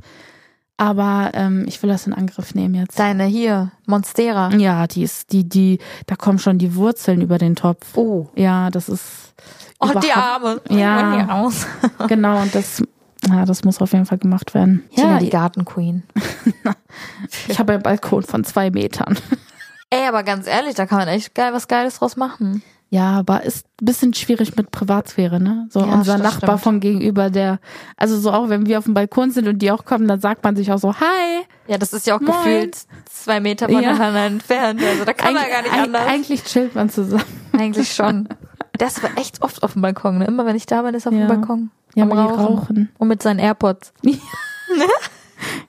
[0.78, 2.98] Aber ähm, ich will das in Angriff nehmen jetzt.
[2.98, 4.50] Deine hier, Monstera.
[4.56, 7.96] Ja, die ist, die, die, da kommen schon die Wurzeln über den Topf.
[7.96, 8.28] Oh.
[8.34, 9.32] Ja, das ist.
[9.80, 10.60] Oh, die Arme.
[10.68, 11.24] Ja.
[11.24, 11.66] Die aus.
[12.08, 12.82] Genau, und das,
[13.28, 14.84] ja, das muss auf jeden Fall gemacht werden.
[14.92, 16.02] Ja, Ja, die Gartenqueen.
[17.48, 19.16] ich habe einen Balkon von zwei Metern.
[19.90, 22.62] Ey, aber ganz ehrlich, da kann man echt geil was Geiles draus machen.
[22.88, 25.66] Ja, aber ist ein bisschen schwierig mit Privatsphäre, ne?
[25.70, 26.60] So Ja, unser Nachbar stimmt.
[26.62, 27.58] von gegenüber, der,
[27.96, 30.44] also so auch wenn wir auf dem Balkon sind und die auch kommen, dann sagt
[30.44, 31.44] man sich auch so, hi.
[31.66, 32.32] Ja, das ist ja auch Moin.
[32.36, 33.78] gefühlt zwei Meter Ja.
[33.80, 34.80] voneinander entfernt.
[34.82, 36.06] Also da kann man ja gar nicht Eig- anders.
[36.06, 37.24] Eigentlich chillt man zusammen.
[37.52, 38.28] Eigentlich schon.
[38.78, 40.18] Der ist aber echt oft auf dem Balkon.
[40.18, 40.26] Ne?
[40.26, 41.26] Immer wenn ich da bin, ist er auf Ja.
[41.26, 41.70] dem Balkon.
[41.94, 42.44] Ja, am Rauchen.
[42.44, 42.88] rauchen.
[42.98, 43.92] Und mit seinen AirPods.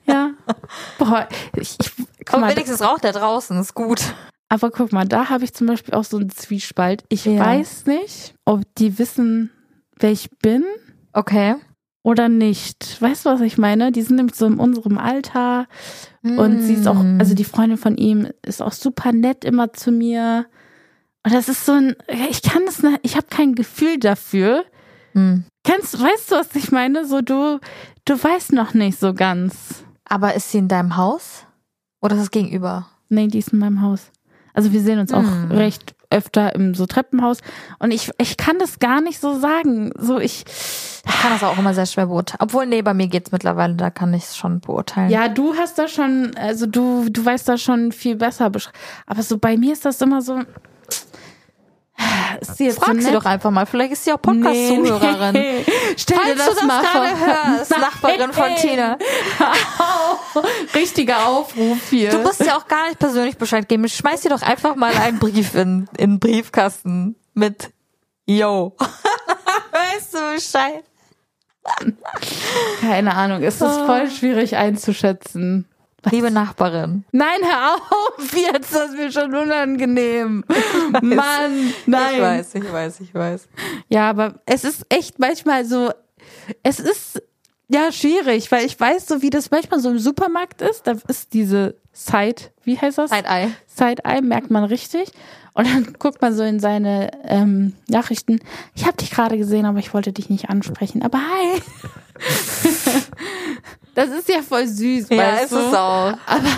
[0.06, 0.30] Ja.
[0.98, 1.92] Boah, ich, ich
[2.24, 4.00] guck Aber mal, wenigstens raucht er draußen, ist gut.
[4.48, 7.04] aber guck mal, da habe ich zum Beispiel auch so einen Zwiespalt.
[7.10, 7.44] Ich Ja.
[7.44, 9.50] weiß nicht, ob die wissen,
[9.98, 10.64] wer ich bin
[11.12, 11.56] Okay.
[12.02, 13.00] oder nicht.
[13.00, 13.92] Weißt du, was ich meine?
[13.92, 15.66] Die sind nämlich so in unserem Alter
[16.22, 17.18] und sie ist auch, Mm.
[17.20, 20.46] also die Freundin von ihm ist auch super nett immer zu mir.
[21.28, 21.94] Und das ist so ein,
[22.30, 24.64] ich kann das, nicht- ich habe kein Gefühl dafür.
[25.12, 25.44] Hm.
[25.62, 27.06] Kennst, weißt du, was ich meine?
[27.06, 27.60] So du,
[28.06, 29.84] du weißt noch nicht so ganz.
[30.08, 31.44] Aber ist sie in deinem Haus?
[32.00, 32.86] Oder ist es gegenüber?
[33.10, 34.10] Nee, die ist in meinem Haus.
[34.54, 35.50] Also wir sehen uns auch Hm.
[35.52, 37.40] recht öfter im so Treppenhaus
[37.80, 39.92] und ich ich kann das gar nicht so sagen.
[39.98, 42.38] So ich Ich kann das auch immer sehr schwer beurteilen.
[42.40, 45.10] Obwohl, nee, bei mir geht's mittlerweile, da kann ich es schon beurteilen.
[45.10, 48.50] ja, du hast da schon also du du weißt da schon viel besser
[49.06, 50.40] aber so bei mir ist das immer so
[52.40, 53.66] ist sie jetzt Frag so sie doch einfach mal.
[53.66, 55.32] Vielleicht ist sie auch Podcast-Zuhörerin.
[55.32, 55.64] Nee.
[55.96, 57.02] Stell dir Falls das, du das mal vor.
[57.02, 58.98] hörst, Nachbarin von Tina.
[60.74, 62.10] Richtiger Aufruf hier.
[62.10, 63.88] Du musst ja auch gar nicht persönlich Bescheid geben.
[63.88, 67.70] Schmeiß dir doch einfach mal einen Brief in, in den Briefkasten mit
[68.26, 68.76] Yo.
[69.72, 70.84] weißt du Bescheid?
[72.80, 75.66] Keine Ahnung, es ist voll schwierig einzuschätzen.
[76.10, 77.04] Liebe Nachbarin.
[77.12, 80.44] Nein, hör auf, jetzt ist das mir schon unangenehm.
[81.02, 82.14] Mann, nein.
[82.14, 83.48] Ich weiß, ich weiß, ich weiß.
[83.88, 85.90] Ja, aber es ist echt manchmal so,
[86.62, 87.22] es ist
[87.68, 90.86] ja schwierig, weil ich weiß so, wie das manchmal so im Supermarkt ist.
[90.86, 93.10] Da ist diese Side, wie heißt das?
[93.10, 93.50] Side-Eye.
[93.66, 95.10] Side-Eye, merkt man richtig.
[95.52, 98.38] Und dann guckt man so in seine ähm, Nachrichten.
[98.74, 101.02] Ich habe dich gerade gesehen, aber ich wollte dich nicht ansprechen.
[101.02, 101.60] Aber hi.
[104.06, 105.58] Das ist ja voll süß, Ja, weißt ist du?
[105.58, 106.12] es auch.
[106.26, 106.48] Aber,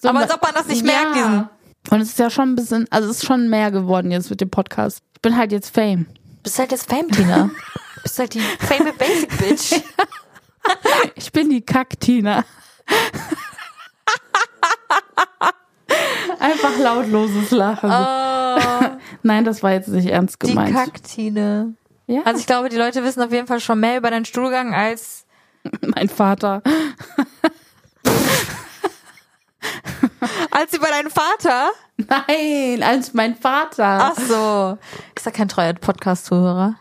[0.00, 1.48] so, Aber als ob man das nicht merkt, diesen-
[1.90, 4.40] Und es ist ja schon ein bisschen, also es ist schon mehr geworden jetzt mit
[4.40, 5.02] dem Podcast.
[5.14, 6.06] Ich bin halt jetzt Fame.
[6.42, 7.50] Bist halt jetzt Fame, Tina.
[8.02, 9.80] Bist halt die Fame Basic Bitch.
[11.16, 12.44] Ich bin die Kack-Tina.
[16.38, 17.90] Einfach lautloses Lachen.
[17.90, 20.74] Oh, Nein, das war jetzt nicht ernst die gemeint.
[20.74, 21.74] Kacktine.
[22.06, 24.74] ja, Also ich glaube, die Leute wissen auf jeden Fall schon mehr über deinen Stuhlgang
[24.74, 25.24] als
[25.94, 26.62] mein Vater.
[30.50, 31.70] als über deinen Vater.
[31.96, 34.12] Nein, als mein Vater.
[34.12, 34.78] Ach so.
[35.14, 36.76] Ist er kein treuer Podcast-Zuhörer?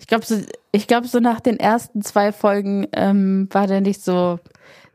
[0.00, 0.36] Ich glaube, so,
[0.72, 4.38] ich glaube, so nach den ersten zwei Folgen ähm, war der nicht so,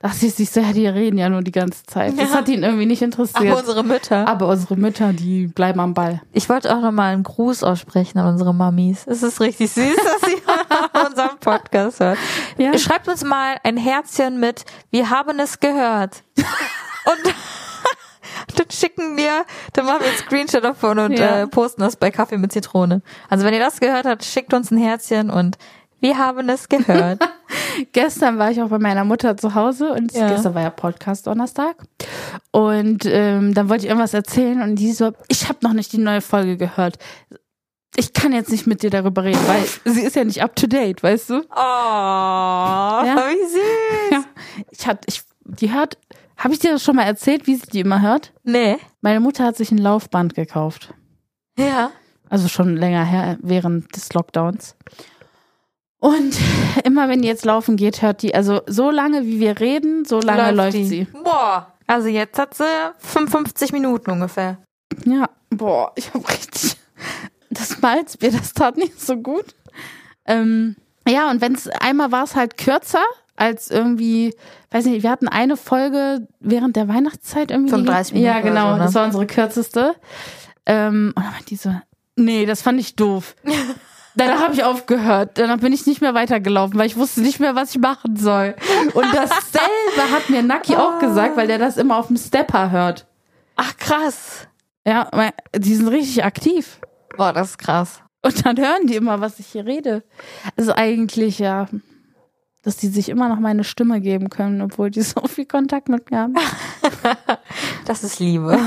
[0.01, 2.17] dachte ich sich so, ja, die reden ja nur die ganze Zeit.
[2.17, 2.35] Das Ja.
[2.37, 3.51] hat ihn irgendwie nicht interessiert.
[3.51, 4.27] Aber unsere Mütter.
[4.27, 6.21] Aber unsere Mütter, die bleiben am Ball.
[6.31, 9.05] Ich wollte auch nochmal einen Gruß aussprechen an unsere Mamis.
[9.07, 12.17] Es ist richtig süß, dass sie unseren Podcast hört.
[12.57, 12.77] Ja.
[12.77, 16.23] Schreibt uns mal ein Herzchen mit, wir haben es gehört.
[16.37, 17.33] Und
[18.57, 21.41] dann schicken wir, dann machen wir einen Screenshot davon und Ja.
[21.41, 23.01] äh, posten das bei Kaffee mit Zitrone.
[23.29, 25.57] Also wenn ihr das gehört habt, schickt uns ein Herzchen und
[25.99, 27.19] wir haben es gehört.
[27.93, 30.27] Gestern war ich auch bei meiner Mutter zu Hause und Ja.
[30.29, 31.77] gestern war ja Podcast Donnerstag.
[32.51, 35.97] Und ähm, dann wollte ich irgendwas erzählen und die so, ich habe noch nicht die
[35.99, 36.97] neue Folge gehört.
[37.95, 40.67] Ich kann jetzt nicht mit dir darüber reden, weil sie ist ja nicht up to
[40.67, 41.35] date, weißt du?
[41.35, 44.11] Oh, wie süß.
[44.11, 44.23] Ja.
[44.71, 45.97] Ich hat, ich, die hört,
[46.37, 48.33] habe ich dir das schon mal erzählt, wie sie die immer hört?
[48.43, 48.77] Nee.
[49.01, 50.93] Meine Mutter hat sich ein Laufband gekauft.
[51.57, 51.91] Ja.
[52.29, 54.75] Also schon länger her, während des Lockdowns.
[55.99, 56.37] Und
[56.83, 60.21] immer wenn die jetzt laufen geht, hört die, also so lange wie wir reden, so
[60.21, 60.85] lange läuft, die.
[60.85, 61.07] sie.
[61.23, 61.73] Boah.
[61.87, 62.63] Also jetzt hat sie
[62.99, 64.59] 55 Minuten ungefähr.
[65.05, 66.77] Ja, boah, ich hab richtig
[67.49, 69.55] das Malzbier, das tat nicht so gut.
[70.25, 70.75] Ähm,
[71.07, 73.03] ja, und wenn's einmal war es halt kürzer
[73.35, 74.35] als irgendwie,
[74.71, 77.71] weiß nicht, wir hatten eine Folge während der Weihnachtszeit irgendwie.
[77.71, 78.83] 35 Ja, Minuten oder genau, so, ne?
[78.83, 79.95] das war unsere kürzeste.
[80.65, 81.73] Ähm, und dann meinte die so,
[82.15, 83.35] nee, das fand ich doof.
[84.19, 85.31] Danach habe ich aufgehört.
[85.35, 88.55] Danach bin ich nicht mehr weitergelaufen, weil ich wusste nicht mehr, was ich machen soll.
[88.93, 93.07] Und dasselbe hat mir Naki auch gesagt, weil der das immer auf dem Stepper hört.
[93.55, 94.47] Ach krass.
[94.85, 96.79] Ja, weil die sind richtig aktiv.
[97.17, 98.01] Boah, das ist krass.
[98.21, 100.03] Und dann hören die immer, was ich hier rede.
[100.57, 101.67] Also eigentlich ja,
[102.63, 106.11] dass die sich immer noch meine Stimme geben können, obwohl die so viel Kontakt mit
[106.11, 106.35] mir haben.
[107.85, 108.59] Das ist Liebe.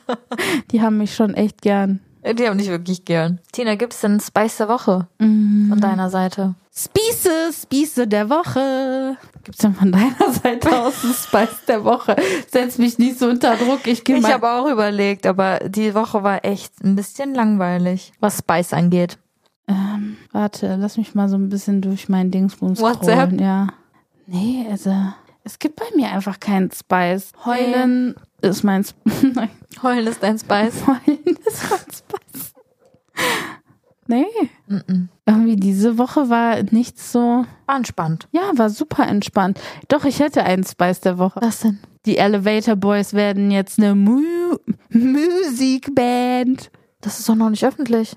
[0.72, 2.00] Die haben mich schon echt gern.
[2.22, 3.40] Die haben dich wirklich gern.
[3.52, 5.68] Tina, gibt es denn Spice der Woche Mhm.
[5.70, 6.54] von deiner Seite?
[6.74, 7.30] Spieße,
[7.62, 9.16] Spieße der Woche.
[9.42, 12.16] Gibt's denn von deiner Seite aus einen Spice der Woche?
[12.50, 13.86] Setz mich nicht so unter Druck.
[13.86, 18.72] Ich Ich habe auch überlegt, aber die Woche war echt ein bisschen langweilig, was Spice
[18.72, 19.18] angeht.
[19.66, 23.30] Ähm, warte, lass mich mal so ein bisschen durch mein Dingsbums WhatsApp?
[23.30, 23.68] scrollen, Ja.
[24.26, 24.94] Nee, also
[25.44, 27.32] es gibt bei mir einfach keinen Spice.
[27.44, 28.96] Heulen ist mein Sp
[29.82, 30.86] Heulen ist dein Spice.
[30.86, 32.04] Heulen ist mein Spice.
[34.10, 34.26] Nee.
[34.66, 35.08] Mhm.
[35.24, 37.46] Irgendwie diese Woche war nichts so.
[37.66, 38.26] War entspannt.
[38.32, 39.60] Ja, war super entspannt.
[39.86, 41.38] Doch, ich hätte einen Spice der Woche.
[41.42, 41.78] Was denn?
[42.06, 44.20] Die Elevator Boys werden jetzt eine Mu
[44.88, 46.72] Musikband.
[47.00, 48.16] Das ist doch noch nicht öffentlich.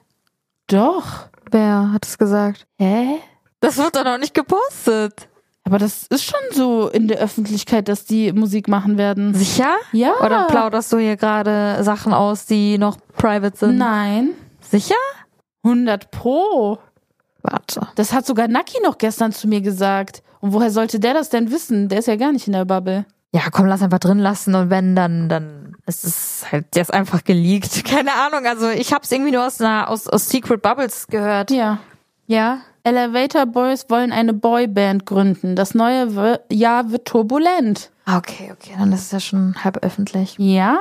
[0.66, 1.30] Doch.
[1.52, 2.66] Wer hat es gesagt?
[2.80, 3.20] Hä?
[3.60, 5.30] Das wird doch noch nicht gepostet.
[5.64, 9.36] Aber das ist schon so in der Öffentlichkeit, dass die Musik machen werden.
[9.36, 9.76] Sicher?
[9.92, 10.14] Ja.
[10.22, 13.78] Oder plauderst du hier gerade Sachen aus, die noch private sind?
[13.78, 14.30] Nein.
[14.60, 14.96] Sicher?
[15.64, 16.80] 100 Pro.
[17.42, 17.88] Warte.
[17.96, 20.24] Das hat sogar Naki noch gestern zu mir gesagt.
[20.40, 21.90] Und woher sollte der das denn wissen?
[21.90, 23.06] Der ist ja gar nicht in der Bubble.
[23.34, 27.24] Ja, komm, lass einfach drin lassen und wenn, dann, dann ist es halt jetzt einfach
[27.24, 27.84] geleakt.
[27.90, 31.50] Keine Ahnung, also ich hab's irgendwie nur aus einer, aus, aus Secret Bubbles gehört.
[31.50, 31.80] Ja.
[32.28, 32.60] Ja?
[32.84, 35.56] Elevator Boys wollen eine Boyband gründen.
[35.56, 37.90] Das neue W- Jahr wird turbulent.
[38.06, 40.36] Okay, okay, dann ist es ja schon halb öffentlich.
[40.38, 40.78] Ja.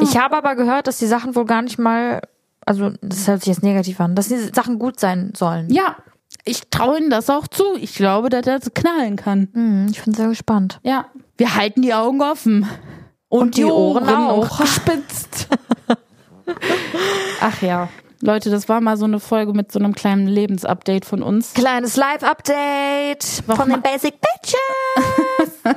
[0.00, 2.20] Ich habe aber gehört, dass die Sachen wohl gar nicht mal,
[2.66, 5.70] also das hört sich jetzt negativ an, dass die Sachen gut sein sollen.
[5.70, 5.96] Ja.
[6.44, 7.76] Ich traue ihnen das auch zu.
[7.80, 9.48] Ich glaube, dass er das knallen kann.
[9.52, 10.80] Hm, ich bin sehr gespannt.
[10.82, 11.06] Ja.
[11.36, 12.68] Wir halten die Augen offen.
[13.28, 14.58] Und, die Ohren auch.
[14.60, 15.48] gespitzt.
[17.40, 17.88] Ach ja.
[18.26, 21.54] Leute, das war mal so eine Folge mit so einem kleinen Lebensupdate von uns.
[21.54, 25.76] Kleines Live-Update von den Basic Bitches.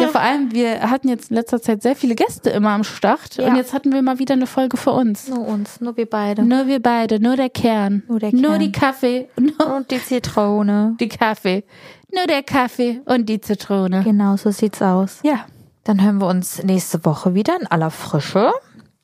[0.00, 3.36] Ja, vor allem, wir hatten jetzt in letzter Zeit sehr viele Gäste immer am Start.
[3.36, 3.48] Ja.
[3.48, 5.28] Und jetzt hatten wir mal wieder eine Folge für uns.
[5.28, 6.42] Nur uns, nur wir beide.
[6.42, 8.02] Nur wir beide, nur der Kern.
[8.08, 8.60] Nur der Nur Kern.
[8.60, 10.96] die Kaffee, nur Und die Zitrone.
[10.98, 11.64] die Kaffee.
[12.12, 14.02] Nur der Kaffee und die Zitrone.
[14.02, 15.18] Genau, so sieht's aus.
[15.22, 15.44] Ja.
[15.84, 18.52] Dann hören wir uns nächste Woche wieder in aller Frische.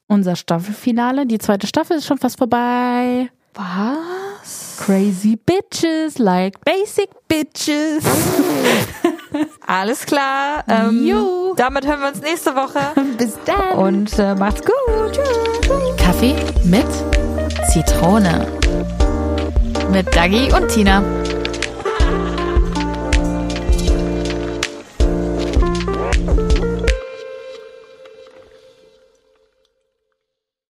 [0.08, 1.26] Unser Staffelfinale.
[1.26, 3.30] Die zweite Staffel ist schon fast vorbei.
[3.54, 4.78] Was?
[4.84, 8.04] Crazy Bitches, like basic Bitches.
[9.66, 10.64] Alles klar.
[10.66, 11.54] Ähm.
[11.56, 12.80] Damit hören wir uns nächste Woche.
[13.18, 13.78] Bis dann.
[13.78, 15.12] Und äh, macht's gut.
[15.12, 15.96] Tschüss.
[15.98, 16.34] Kaffee
[16.64, 16.86] mit
[17.70, 18.46] Zitrone.
[19.92, 21.02] Mit Dagi und Tina.